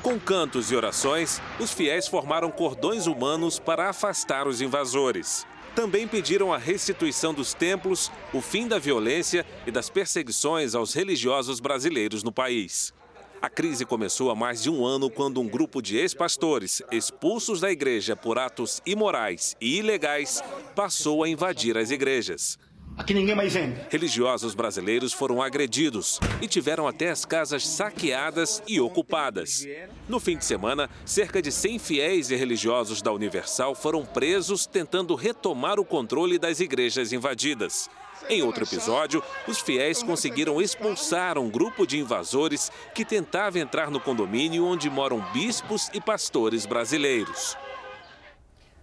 [0.03, 5.47] Com cantos e orações, os fiéis formaram cordões humanos para afastar os invasores.
[5.75, 11.61] Também pediram a restituição dos templos, o fim da violência e das perseguições aos religiosos
[11.61, 12.93] brasileiros no país.
[13.41, 17.71] A crise começou há mais de um ano quando um grupo de ex-pastores, expulsos da
[17.71, 20.43] igreja por atos imorais e ilegais,
[20.75, 22.59] passou a invadir as igrejas.
[22.97, 23.87] Aqui ninguém mais entra.
[23.91, 29.65] Religiosos brasileiros foram agredidos e tiveram até as casas saqueadas e ocupadas.
[30.09, 35.15] No fim de semana, cerca de 100 fiéis e religiosos da Universal foram presos tentando
[35.15, 37.89] retomar o controle das igrejas invadidas.
[38.31, 43.99] Em outro episódio, os fiéis conseguiram expulsar um grupo de invasores que tentava entrar no
[43.99, 47.57] condomínio onde moram bispos e pastores brasileiros.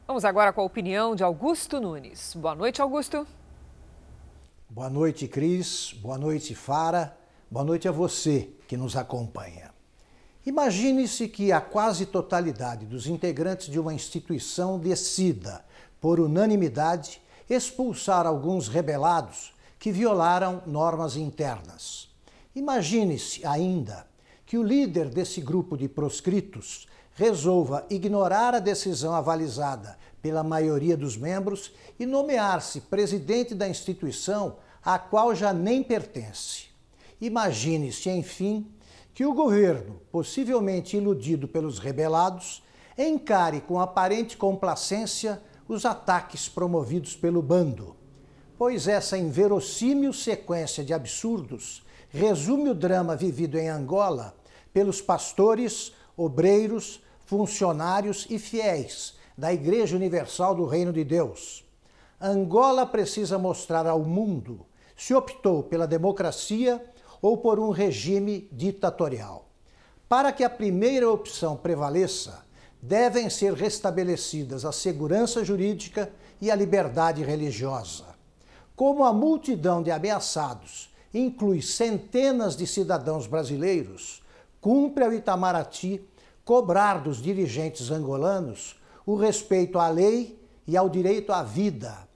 [0.08, 2.34] Vamos agora com a opinião de Augusto Nunes.
[2.36, 3.28] Boa noite, Augusto.
[4.68, 5.94] Boa noite, Cris.
[6.02, 7.16] Boa noite, Fara.
[7.50, 9.72] Boa noite a você que nos acompanha.
[10.44, 15.64] Imagine-se que a quase totalidade dos integrantes de uma instituição decida,
[16.02, 22.10] por unanimidade, expulsar alguns rebelados que violaram normas internas.
[22.56, 24.08] Imagine-se ainda
[24.46, 31.16] que o líder desse grupo de proscritos resolva ignorar a decisão avalizada pela maioria dos
[31.16, 36.66] membros e nomear-se presidente da instituição a qual já nem pertence.
[37.20, 38.68] Imagine-se, enfim,
[39.14, 42.64] que o governo, possivelmente iludido pelos rebelados,
[42.98, 47.96] encare com aparente complacência os ataques promovidos pelo bando,
[48.58, 54.36] pois essa inverossímil sequência de absurdos resume o drama vivido em Angola
[54.72, 61.66] pelos pastores, obreiros, funcionários e fiéis da Igreja Universal do Reino de Deus.
[62.22, 66.82] Angola precisa mostrar ao mundo se optou pela democracia
[67.22, 69.50] ou por um regime ditatorial.
[70.08, 72.45] Para que a primeira opção prevaleça,
[72.88, 78.06] devem ser restabelecidas a segurança jurídica e a liberdade religiosa.
[78.76, 84.22] Como a multidão de ameaçados inclui centenas de cidadãos brasileiros,
[84.62, 86.02] cumpre ao Itamaraty
[86.44, 92.08] cobrar dos dirigentes angolanos o respeito à lei e ao direito à vida.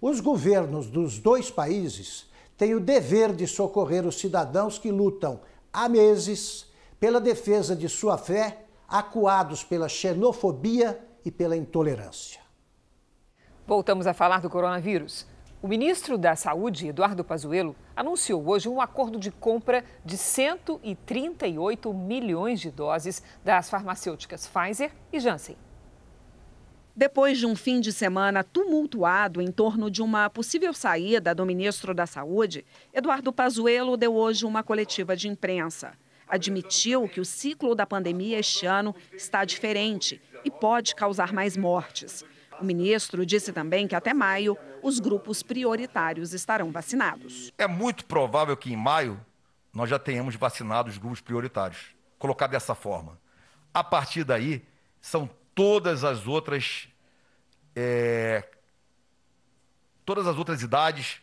[0.00, 5.86] Os governos dos dois países têm o dever de socorrer os cidadãos que lutam há
[5.86, 6.66] meses
[6.98, 12.40] pela defesa de sua fé, acuados pela xenofobia e pela intolerância.
[13.66, 15.26] Voltamos a falar do coronavírus.
[15.62, 22.60] O ministro da Saúde, Eduardo Pazuello, anunciou hoje um acordo de compra de 138 milhões
[22.60, 25.56] de doses das farmacêuticas Pfizer e Janssen.
[26.94, 31.94] Depois de um fim de semana tumultuado em torno de uma possível saída do ministro
[31.94, 35.92] da Saúde, Eduardo Pazuello deu hoje uma coletiva de imprensa.
[36.28, 42.24] Admitiu que o ciclo da pandemia este ano está diferente e pode causar mais mortes.
[42.60, 47.52] O ministro disse também que até maio os grupos prioritários estarão vacinados.
[47.58, 49.20] É muito provável que em maio
[49.72, 51.94] nós já tenhamos vacinado os grupos prioritários.
[52.18, 53.18] Colocar dessa forma.
[53.72, 54.64] A partir daí,
[55.00, 56.88] são todas as outras.
[57.74, 58.48] É,
[60.04, 61.20] todas as outras idades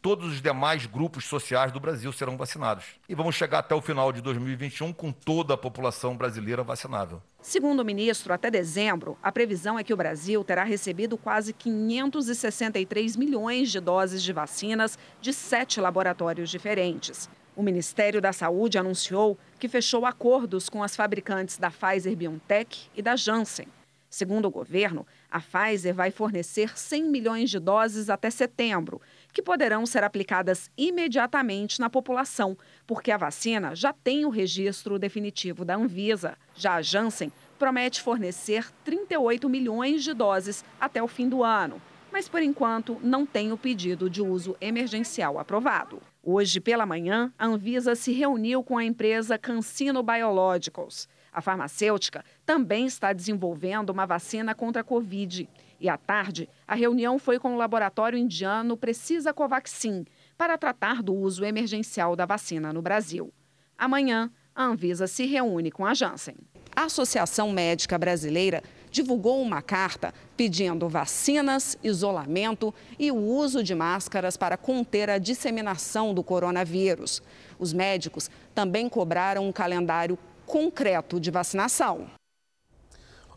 [0.00, 2.84] todos os demais grupos sociais do Brasil serão vacinados.
[3.08, 7.20] E vamos chegar até o final de 2021 com toda a população brasileira vacinável.
[7.40, 13.16] Segundo o ministro, até dezembro, a previsão é que o Brasil terá recebido quase 563
[13.16, 17.28] milhões de doses de vacinas de sete laboratórios diferentes.
[17.56, 23.02] O Ministério da Saúde anunciou que fechou acordos com as fabricantes da Pfizer BioNTech e
[23.02, 23.66] da Janssen.
[24.10, 29.00] Segundo o governo, a Pfizer vai fornecer 100 milhões de doses até setembro
[29.32, 32.56] que poderão ser aplicadas imediatamente na população,
[32.86, 36.36] porque a vacina já tem o registro definitivo da Anvisa.
[36.54, 41.80] Já a Janssen promete fornecer 38 milhões de doses até o fim do ano,
[42.12, 46.00] mas por enquanto não tem o pedido de uso emergencial aprovado.
[46.22, 51.08] Hoje pela manhã, a Anvisa se reuniu com a empresa CanSino Biologicals.
[51.38, 55.48] A farmacêutica também está desenvolvendo uma vacina contra a Covid.
[55.78, 60.04] E à tarde, a reunião foi com o laboratório indiano Precisa Covaxin
[60.36, 63.32] para tratar do uso emergencial da vacina no Brasil.
[63.78, 66.34] Amanhã, a Anvisa se reúne com a Janssen.
[66.74, 68.60] A Associação Médica Brasileira
[68.90, 76.12] divulgou uma carta pedindo vacinas, isolamento e o uso de máscaras para conter a disseminação
[76.12, 77.22] do coronavírus.
[77.60, 80.18] Os médicos também cobraram um calendário
[80.48, 82.17] concreto de vacinação.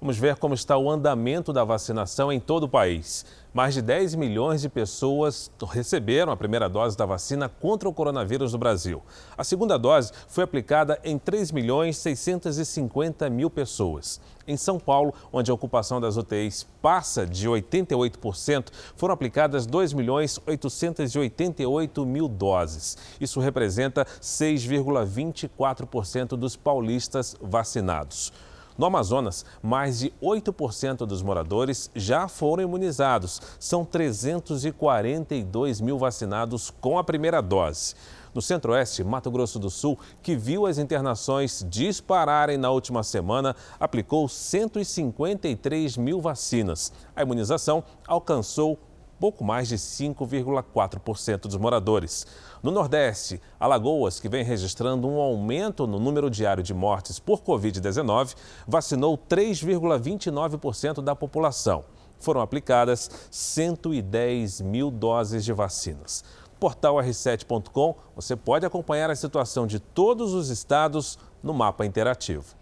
[0.01, 3.23] Vamos ver como está o andamento da vacinação em todo o país.
[3.53, 8.53] Mais de 10 milhões de pessoas receberam a primeira dose da vacina contra o coronavírus
[8.53, 9.03] no Brasil.
[9.37, 14.19] A segunda dose foi aplicada em 3 milhões 650 mil pessoas.
[14.47, 20.39] Em São Paulo, onde a ocupação das UTIs passa de 88%, foram aplicadas 2 milhões
[20.47, 22.97] 888 mil doses.
[23.19, 28.33] Isso representa 6,24% dos paulistas vacinados.
[28.82, 33.39] No Amazonas, mais de 8% dos moradores já foram imunizados.
[33.59, 37.93] São 342 mil vacinados com a primeira dose.
[38.34, 44.27] No Centro-Oeste, Mato Grosso do Sul, que viu as internações dispararem na última semana, aplicou
[44.27, 46.91] 153 mil vacinas.
[47.15, 48.79] A imunização alcançou
[49.22, 52.26] pouco mais de 5,4% dos moradores.
[52.63, 58.36] No Nordeste, Alagoas, que vem registrando um aumento no número diário de mortes por Covid-19,
[58.67, 61.86] vacinou 3,29% da população.
[62.19, 66.24] Foram aplicadas 110 mil doses de vacinas.
[66.59, 72.61] Portal r7.com, você pode acompanhar a situação de todos os estados no mapa interativo.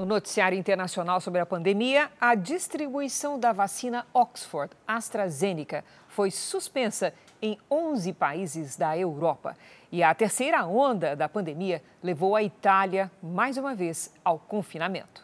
[0.00, 7.58] No noticiário internacional sobre a pandemia, a distribuição da vacina Oxford AstraZeneca foi suspensa em
[7.70, 9.54] 11 países da Europa.
[9.92, 15.22] E a terceira onda da pandemia levou a Itália, mais uma vez, ao confinamento.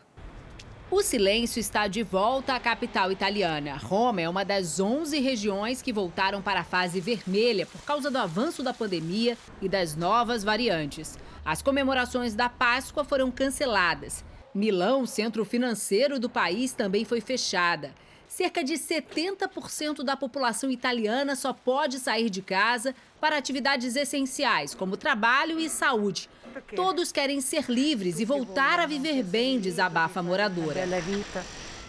[0.90, 3.78] O silêncio está de volta à capital italiana.
[3.78, 8.18] Roma é uma das 11 regiões que voltaram para a fase vermelha por causa do
[8.18, 11.18] avanço da pandemia e das novas variantes.
[11.42, 14.22] As comemorações da Páscoa foram canceladas
[14.56, 17.94] Milão, centro financeiro do país, também foi fechada.
[18.26, 24.96] Cerca de 70% da população italiana só pode sair de casa para atividades essenciais, como
[24.96, 26.30] trabalho e saúde.
[26.74, 30.80] Todos querem ser livres e voltar a viver bem, desabafa a moradora.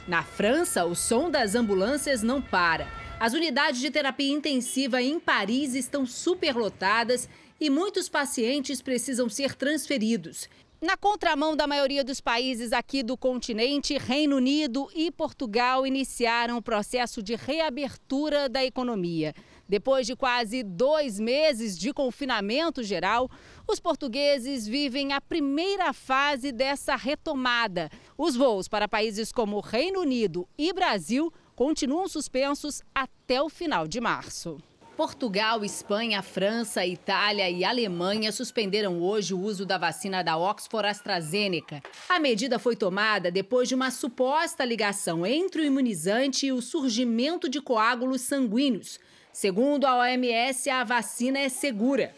[0.06, 2.86] Na França, o som das ambulâncias não para.
[3.18, 10.48] As unidades de terapia intensiva em Paris estão superlotadas e muitos pacientes precisam ser transferidos.
[10.80, 16.62] Na contramão da maioria dos países aqui do continente, Reino Unido e Portugal iniciaram o
[16.62, 19.34] processo de reabertura da economia.
[19.68, 23.28] Depois de quase dois meses de confinamento geral,
[23.68, 27.90] os portugueses vivem a primeira fase dessa retomada.
[28.16, 34.00] Os voos para países como Reino Unido e Brasil continuam suspensos até o final de
[34.00, 34.60] março.
[34.98, 41.84] Portugal, Espanha, França, Itália e Alemanha suspenderam hoje o uso da vacina da Oxford AstraZeneca.
[42.10, 47.48] A medida foi tomada depois de uma suposta ligação entre o imunizante e o surgimento
[47.48, 49.00] de coágulos sanguíneos.
[49.32, 52.16] Segundo a OMS, a vacina é segura.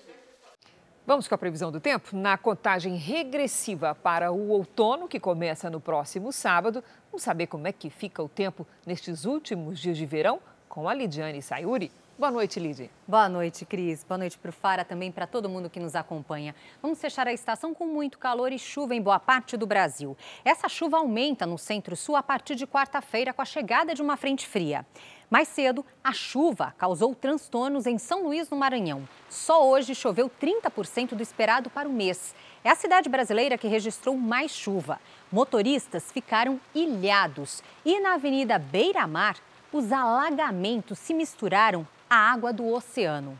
[1.05, 2.15] Vamos com a previsão do tempo?
[2.15, 7.73] Na contagem regressiva para o outono, que começa no próximo sábado, vamos saber como é
[7.73, 11.91] que fica o tempo nestes últimos dias de verão com a Lidiane Sayuri.
[12.19, 12.91] Boa noite, Lidy.
[13.07, 14.03] Boa noite, Cris.
[14.03, 16.53] Boa noite para o Fara, também para todo mundo que nos acompanha.
[16.81, 20.17] Vamos fechar a estação com muito calor e chuva em boa parte do Brasil.
[20.43, 24.45] Essa chuva aumenta no centro-sul a partir de quarta-feira com a chegada de uma frente
[24.45, 24.85] fria.
[25.29, 29.07] Mais cedo, a chuva causou transtornos em São Luís, no Maranhão.
[29.29, 32.35] Só hoje choveu 30% do esperado para o mês.
[32.65, 34.99] É a cidade brasileira que registrou mais chuva.
[35.31, 37.63] Motoristas ficaram ilhados.
[37.85, 39.37] E na Avenida Beira Mar,
[39.71, 43.39] os alagamentos se misturaram a água do oceano.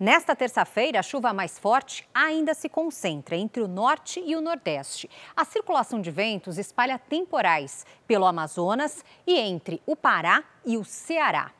[0.00, 5.10] Nesta terça-feira, a chuva mais forte ainda se concentra entre o norte e o nordeste.
[5.36, 11.50] A circulação de ventos espalha temporais pelo Amazonas e entre o Pará e o Ceará.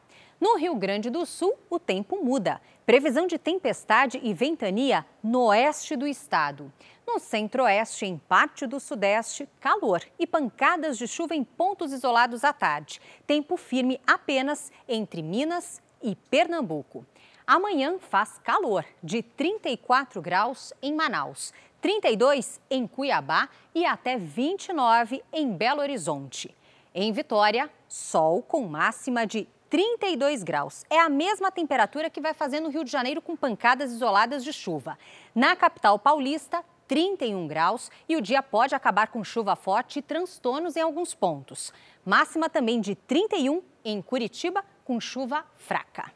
[0.41, 2.61] No Rio Grande do Sul, o tempo muda.
[2.87, 6.73] Previsão de tempestade e ventania no oeste do estado.
[7.05, 12.53] No centro-oeste, em parte do sudeste, calor e pancadas de chuva em pontos isolados à
[12.53, 13.01] tarde.
[13.27, 17.05] Tempo firme apenas entre Minas e Pernambuco.
[17.47, 25.53] Amanhã faz calor, de 34 graus em Manaus, 32 em Cuiabá e até 29 em
[25.53, 26.55] Belo Horizonte.
[26.95, 30.85] Em Vitória, sol com máxima de 32 graus.
[30.91, 34.53] É a mesma temperatura que vai fazer no Rio de Janeiro com pancadas isoladas de
[34.53, 34.99] chuva.
[35.35, 40.75] Na capital paulista, 31 graus e o dia pode acabar com chuva forte e transtornos
[40.75, 41.73] em alguns pontos.
[42.05, 46.11] Máxima também de 31 em Curitiba, com chuva fraca.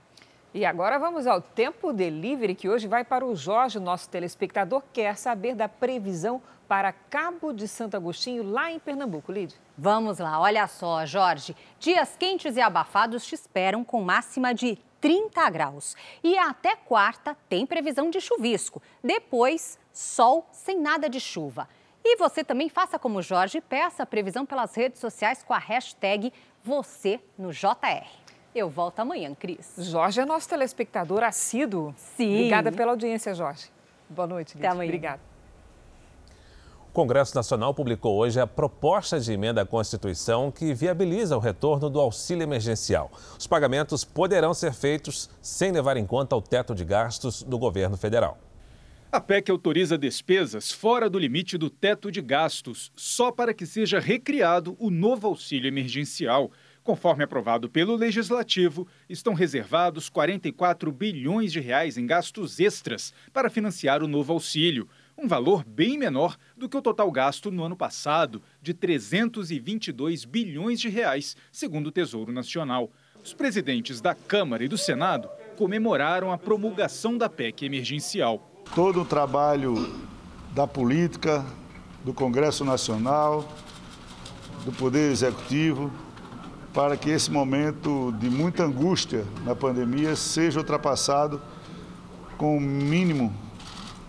[0.55, 5.19] E agora vamos ao tempo delivery que hoje vai para o Jorge, nosso telespectador, quer
[5.19, 9.31] saber da previsão para Cabo de Santo Agostinho, lá em Pernambuco.
[9.31, 9.55] Lid.
[9.77, 11.55] Vamos lá, olha só, Jorge.
[11.79, 15.95] Dias quentes e abafados te esperam com máxima de 30 graus.
[16.25, 18.81] E até quarta tem previsão de chuvisco.
[19.05, 21.69] Depois, sol sem nada de chuva.
[22.03, 26.33] E você também faça como Jorge, peça a previsão pelas redes sociais com a hashtag
[26.65, 28.22] você no JR.
[28.55, 29.75] Eu volto amanhã, Cris.
[29.79, 31.95] Jorge é nosso telespectador assíduo.
[31.97, 32.35] Sim.
[32.35, 33.71] Obrigada pela audiência, Jorge.
[34.11, 34.89] Boa noite, Até amanhã.
[34.89, 35.21] Obrigada.
[36.91, 41.89] O Congresso Nacional publicou hoje a proposta de emenda à Constituição que viabiliza o retorno
[41.89, 43.11] do auxílio emergencial.
[43.39, 47.97] Os pagamentos poderão ser feitos sem levar em conta o teto de gastos do governo
[47.97, 48.37] federal.
[49.11, 53.99] A PEC autoriza despesas fora do limite do teto de gastos, só para que seja
[53.99, 56.51] recriado o novo auxílio emergencial.
[56.85, 64.03] Conforme aprovado pelo Legislativo, estão reservados 44 bilhões de reais em gastos extras para financiar
[64.03, 68.43] o novo auxílio, um valor bem menor do que o total gasto no ano passado,
[68.61, 72.91] de 322 bilhões de reais, segundo o Tesouro Nacional.
[73.23, 78.51] Os presidentes da Câmara e do Senado comemoraram a promulgação da PEC emergencial.
[78.75, 79.75] Todo o trabalho
[80.53, 81.47] da política,
[82.05, 83.49] do Congresso Nacional,
[84.65, 85.93] do Poder Executivo,
[86.73, 91.41] para que esse momento de muita angústia na pandemia seja ultrapassado
[92.39, 93.33] com o mínimo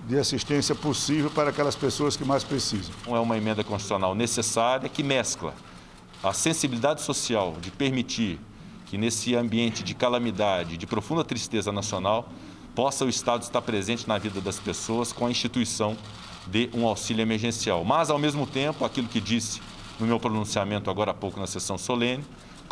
[0.07, 2.93] de assistência possível para aquelas pessoas que mais precisam.
[3.07, 5.53] É uma emenda constitucional necessária que mescla
[6.24, 8.39] a sensibilidade social de permitir
[8.86, 12.30] que nesse ambiente de calamidade, de profunda tristeza nacional,
[12.74, 15.97] possa o Estado estar presente na vida das pessoas com a instituição
[16.47, 17.84] de um auxílio emergencial.
[17.84, 19.61] Mas, ao mesmo tempo, aquilo que disse
[19.99, 22.24] no meu pronunciamento agora há pouco na sessão solene,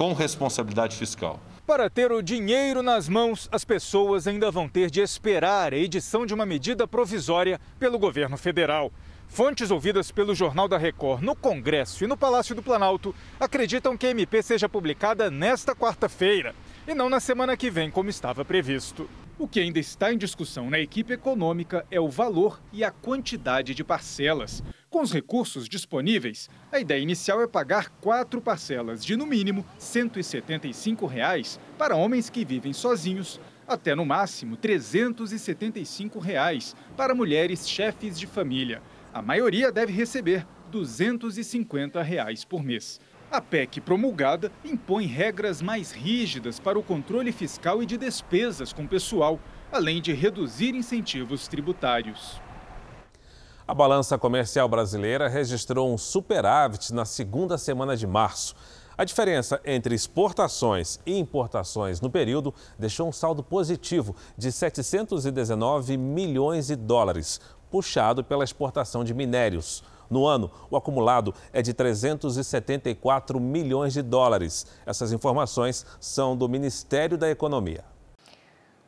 [0.02, 1.39] com responsabilidade fiscal.
[1.64, 6.26] Para ter o dinheiro nas mãos, as pessoas ainda vão ter de esperar a edição
[6.26, 8.91] de uma medida provisória pelo governo federal.
[9.28, 14.08] Fontes ouvidas pelo Jornal da Record no Congresso e no Palácio do Planalto acreditam que
[14.08, 16.56] a MP seja publicada nesta quarta-feira
[16.88, 19.08] e não na semana que vem, como estava previsto.
[19.42, 23.74] O que ainda está em discussão na equipe econômica é o valor e a quantidade
[23.74, 24.64] de parcelas.
[24.88, 31.08] Com os recursos disponíveis, a ideia inicial é pagar quatro parcelas de, no mínimo, 175
[31.08, 38.28] reais para homens que vivem sozinhos, até no máximo 375 reais para mulheres chefes de
[38.28, 38.80] família.
[39.12, 43.02] A maioria deve receber 250 reais por mês.
[43.32, 48.86] A PEC promulgada impõe regras mais rígidas para o controle fiscal e de despesas com
[48.86, 49.39] pessoal,
[49.71, 52.41] além de reduzir incentivos tributários.
[53.65, 58.53] A balança comercial brasileira registrou um superávit na segunda semana de março.
[58.97, 66.67] A diferença entre exportações e importações no período deixou um saldo positivo de 719 milhões
[66.67, 69.86] de dólares, puxado pela exportação de minérios.
[70.12, 74.68] No ano, o acumulado é de 374 milhões de dólares.
[74.86, 77.86] Essas informações são do Ministério da Economia.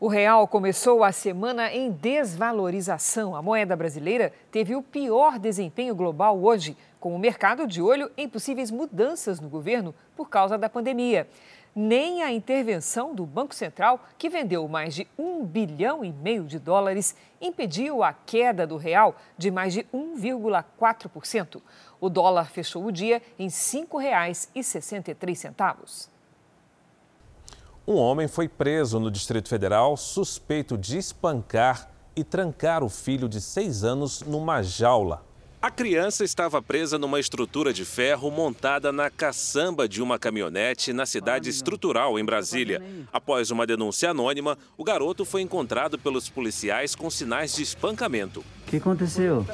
[0.01, 3.37] O real começou a semana em desvalorização.
[3.37, 8.27] A moeda brasileira teve o pior desempenho global hoje, com o mercado de olho em
[8.27, 11.25] possíveis mudanças no governo por causa da pandemia
[11.75, 16.59] nem a intervenção do Banco Central, que vendeu mais de um bilhão e meio de
[16.59, 21.59] dólares, impediu a queda do real de mais de 1,4%.
[21.99, 26.09] O dólar fechou o dia em R$ 5,63.
[27.85, 33.41] Um homem foi preso no Distrito Federal suspeito de espancar e trancar o filho de
[33.41, 35.25] seis anos numa jaula.
[35.63, 41.05] A criança estava presa numa estrutura de ferro montada na caçamba de uma caminhonete na
[41.05, 42.83] cidade estrutural, em Brasília.
[43.13, 48.41] Após uma denúncia anônima, o garoto foi encontrado pelos policiais com sinais de espancamento.
[48.41, 49.47] O que aconteceu?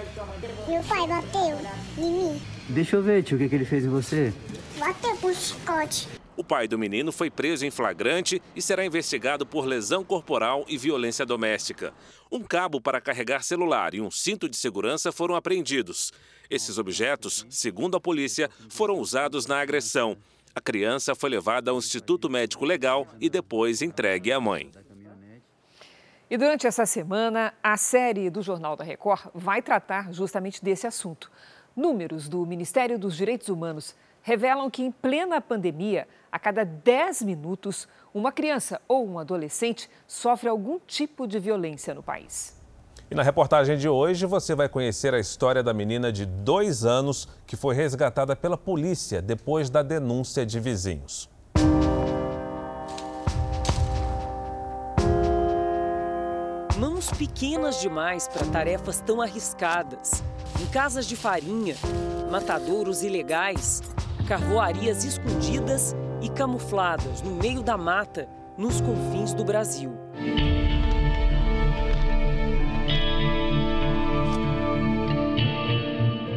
[0.67, 1.59] Meu pai bateu
[1.99, 2.41] em mim.
[2.67, 4.33] Deixa eu ver, tio, o que, que ele fez em você?
[4.79, 6.07] Bateu com chicote.
[6.39, 10.77] O pai do menino foi preso em flagrante e será investigado por lesão corporal e
[10.77, 11.93] violência doméstica.
[12.31, 16.13] Um cabo para carregar celular e um cinto de segurança foram apreendidos.
[16.49, 20.15] Esses objetos, segundo a polícia, foram usados na agressão.
[20.55, 24.71] A criança foi levada ao Instituto Médico Legal e depois entregue à mãe.
[26.29, 31.29] E durante essa semana, a série do Jornal da Record vai tratar justamente desse assunto.
[31.75, 33.93] Números do Ministério dos Direitos Humanos
[34.29, 40.47] revelam que, em plena pandemia, a cada 10 minutos, uma criança ou um adolescente sofre
[40.47, 42.55] algum tipo de violência no país.
[43.09, 47.27] E na reportagem de hoje você vai conhecer a história da menina de dois anos
[47.47, 51.27] que foi resgatada pela polícia depois da denúncia de vizinhos.
[56.77, 60.21] Mãos pequenas demais para tarefas tão arriscadas.
[60.61, 61.75] Em casas de farinha,
[62.29, 63.81] matadouros ilegais,
[64.29, 69.91] carvoarias escondidas e camufladas no meio da mata, nos confins do Brasil.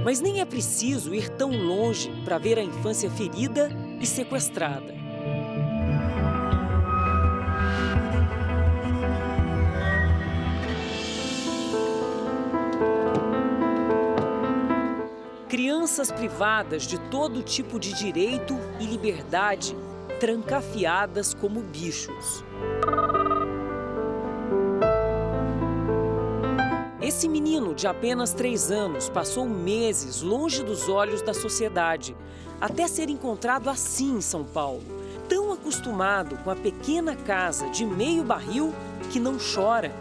[0.03, 3.69] Mas nem é preciso ir tão longe para ver a infância ferida
[4.01, 5.02] e sequestrada.
[15.63, 19.77] Crianças privadas de todo tipo de direito e liberdade,
[20.19, 22.43] trancafiadas como bichos.
[27.01, 32.17] Esse menino de apenas três anos passou meses longe dos olhos da sociedade,
[32.61, 34.83] até ser encontrado assim em São Paulo,
[35.29, 38.75] tão acostumado com a pequena casa de meio barril
[39.13, 39.93] que não chora,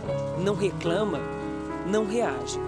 [0.43, 1.19] não reclama,
[1.85, 2.59] não reage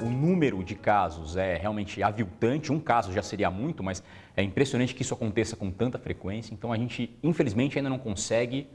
[0.00, 4.02] o número de casos é realmente aviltante, um caso já seria muito, mas
[4.36, 6.52] é impressionante que isso aconteça com tanta frequência.
[6.52, 8.68] Então a gente, infelizmente, ainda não consegue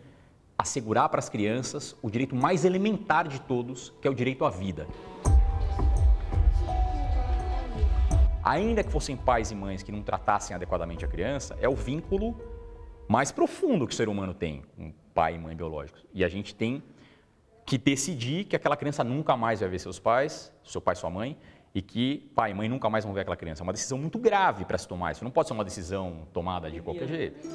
[0.57, 4.49] assegurar para as crianças o direito mais elementar de todos, que é o direito à
[4.49, 4.87] vida.
[8.43, 12.35] Ainda que fossem pais e mães que não tratassem adequadamente a criança, é o vínculo
[13.07, 16.05] mais profundo que o ser humano tem com pai e mãe biológicos.
[16.13, 16.83] E a gente tem
[17.69, 21.37] que decidir que aquela criança nunca mais vai ver seus pais, seu pai sua mãe,
[21.71, 23.61] e que pai e mãe nunca mais vão ver aquela criança.
[23.61, 25.11] É uma decisão muito grave para se tomar.
[25.11, 27.47] Isso não pode ser uma decisão tomada de qualquer jeito.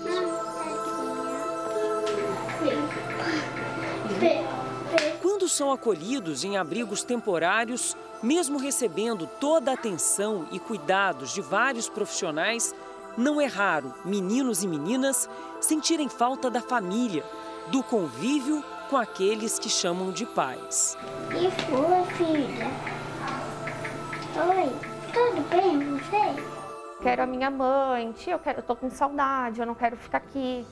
[5.21, 11.89] Quando são acolhidos em abrigos temporários, mesmo recebendo toda a atenção e cuidados de vários
[11.89, 12.73] profissionais,
[13.19, 15.29] não é raro meninos e meninas
[15.61, 17.25] sentirem falta da família,
[17.73, 20.97] do convívio com aqueles que chamam de pais.
[21.31, 22.67] E foi, filha?
[24.37, 24.73] Oi,
[25.13, 27.03] tudo bem você?
[27.03, 30.19] Quero a minha mãe, tia, eu, quero, eu tô com saudade, eu não quero ficar
[30.19, 30.67] aqui.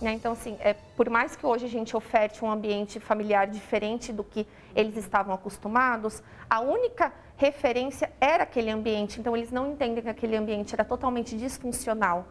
[0.00, 0.12] Né?
[0.12, 4.22] Então, assim, é, por mais que hoje a gente oferte um ambiente familiar diferente do
[4.22, 9.18] que eles estavam acostumados, a única referência era aquele ambiente.
[9.18, 12.26] Então, eles não entendem que aquele ambiente era totalmente disfuncional.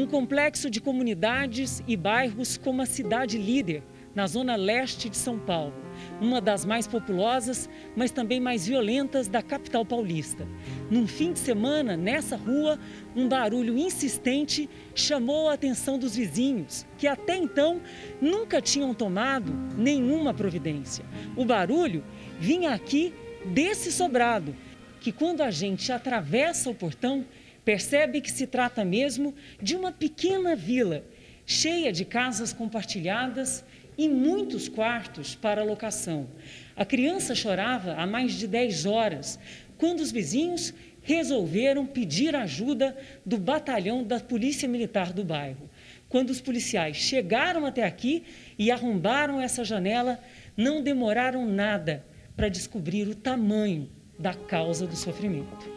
[0.00, 3.82] Um complexo de comunidades e bairros como a cidade líder
[4.14, 5.74] na zona leste de São Paulo,
[6.22, 10.48] uma das mais populosas, mas também mais violentas da capital paulista.
[10.90, 12.78] Num fim de semana, nessa rua,
[13.14, 17.78] um barulho insistente chamou a atenção dos vizinhos, que até então
[18.22, 21.04] nunca tinham tomado nenhuma providência.
[21.36, 22.02] O barulho
[22.38, 23.12] vinha aqui
[23.44, 24.56] desse sobrado,
[24.98, 27.22] que quando a gente atravessa o portão,
[27.64, 31.04] percebe que se trata mesmo de uma pequena vila,
[31.44, 33.64] cheia de casas compartilhadas
[33.98, 36.28] e muitos quartos para locação.
[36.76, 39.38] A criança chorava há mais de 10 horas,
[39.76, 45.68] quando os vizinhos resolveram pedir ajuda do batalhão da Polícia Militar do bairro.
[46.08, 48.24] Quando os policiais chegaram até aqui
[48.58, 50.18] e arrombaram essa janela,
[50.56, 52.04] não demoraram nada
[52.36, 53.88] para descobrir o tamanho
[54.18, 55.70] da causa do sofrimento.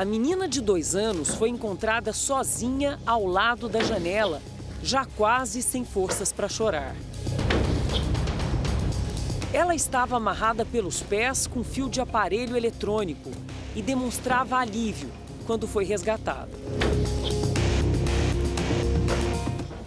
[0.00, 4.40] A menina de dois anos foi encontrada sozinha ao lado da janela,
[4.82, 6.96] já quase sem forças para chorar.
[9.52, 13.30] Ela estava amarrada pelos pés com fio de aparelho eletrônico
[13.76, 15.10] e demonstrava alívio
[15.46, 16.48] quando foi resgatada.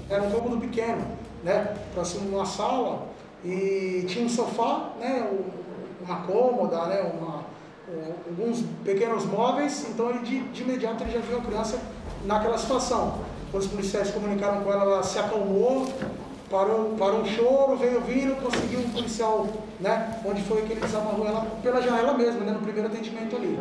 [0.08, 1.08] Era um cômodo pequeno,
[1.44, 1.76] né?
[1.92, 3.08] Próximo de uma sala
[3.44, 5.28] e tinha um sofá, né?
[6.06, 7.02] Uma cômoda, né?
[7.02, 7.46] Uma,
[8.28, 11.80] alguns pequenos móveis, então ele de, de imediato ele já viu a criança
[12.26, 13.20] naquela situação.
[13.52, 15.88] Quando os policiais comunicaram com ela, ela se acalmou,
[16.50, 19.48] parou, parou um choro, veio vindo, conseguiu um policial,
[19.80, 20.20] né?
[20.26, 22.52] Onde foi que ele desamarrou ela pela janela mesmo, né?
[22.52, 23.58] No primeiro atendimento ali.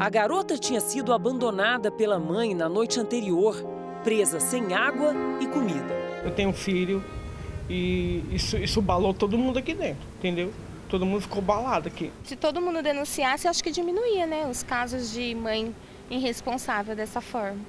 [0.00, 3.56] A garota tinha sido abandonada pela mãe na noite anterior,
[4.04, 5.92] presa sem água e comida.
[6.24, 7.04] Eu tenho um filho
[7.68, 10.50] e isso, isso balou todo mundo aqui dentro, entendeu?
[10.88, 12.10] Todo mundo ficou balado aqui.
[12.24, 15.74] Se todo mundo denunciasse, acho que diminuía, né, os casos de mãe
[16.10, 17.60] irresponsável dessa forma.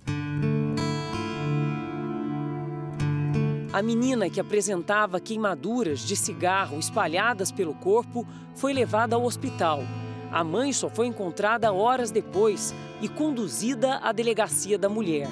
[3.72, 9.84] A menina que apresentava queimaduras de cigarro espalhadas pelo corpo foi levada ao hospital.
[10.32, 15.28] A mãe só foi encontrada horas depois e conduzida à delegacia da mulher.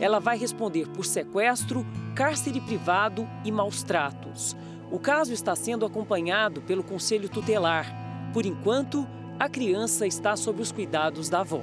[0.00, 4.56] Ela vai responder por sequestro, cárcere privado e maus tratos.
[4.96, 7.84] O caso está sendo acompanhado pelo Conselho Tutelar.
[8.32, 9.06] Por enquanto,
[9.38, 11.60] a criança está sob os cuidados da avó.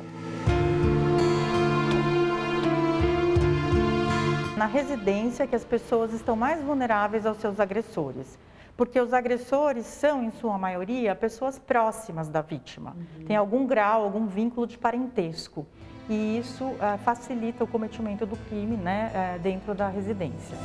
[4.55, 8.37] Na residência que as pessoas estão mais vulneráveis aos seus agressores,
[8.77, 13.25] porque os agressores são, em sua maioria, pessoas próximas da vítima, uhum.
[13.25, 15.65] tem algum grau, algum vínculo de parentesco.
[16.07, 20.55] E isso uh, facilita o cometimento do crime né, uh, dentro da residência.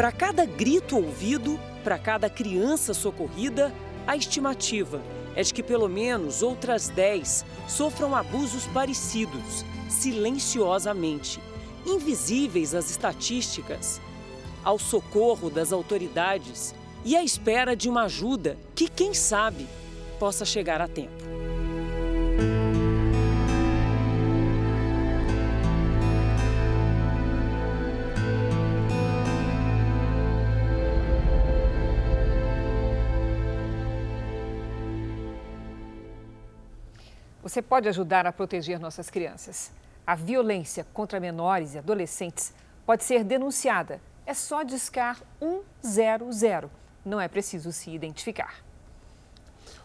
[0.00, 3.70] Para cada grito ouvido, para cada criança socorrida,
[4.06, 5.02] a estimativa
[5.36, 11.38] é de que pelo menos outras 10 sofram abusos parecidos, silenciosamente,
[11.84, 14.00] invisíveis às estatísticas,
[14.64, 16.74] ao socorro das autoridades
[17.04, 19.66] e à espera de uma ajuda que, quem sabe,
[20.18, 21.39] possa chegar a tempo.
[37.50, 39.72] Você pode ajudar a proteger nossas crianças.
[40.06, 42.54] A violência contra menores e adolescentes
[42.86, 44.00] pode ser denunciada.
[44.24, 45.20] É só discar
[45.82, 46.70] 100.
[47.04, 48.54] Não é preciso se identificar.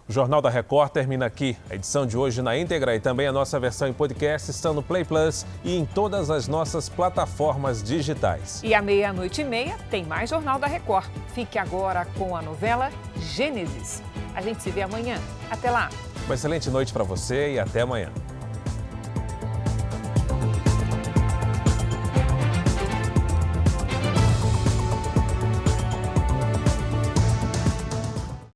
[0.07, 1.57] O Jornal da Record termina aqui.
[1.68, 4.84] A edição de hoje na íntegra e também a nossa versão em podcast estão no
[4.84, 8.61] Play Plus e em todas as nossas plataformas digitais.
[8.63, 11.09] E à meia-noite e meia tem mais Jornal da Record.
[11.34, 14.03] Fique agora com a novela Gênesis.
[14.36, 15.18] A gente se vê amanhã.
[15.49, 15.89] Até lá!
[16.26, 18.11] Uma excelente noite para você e até amanhã.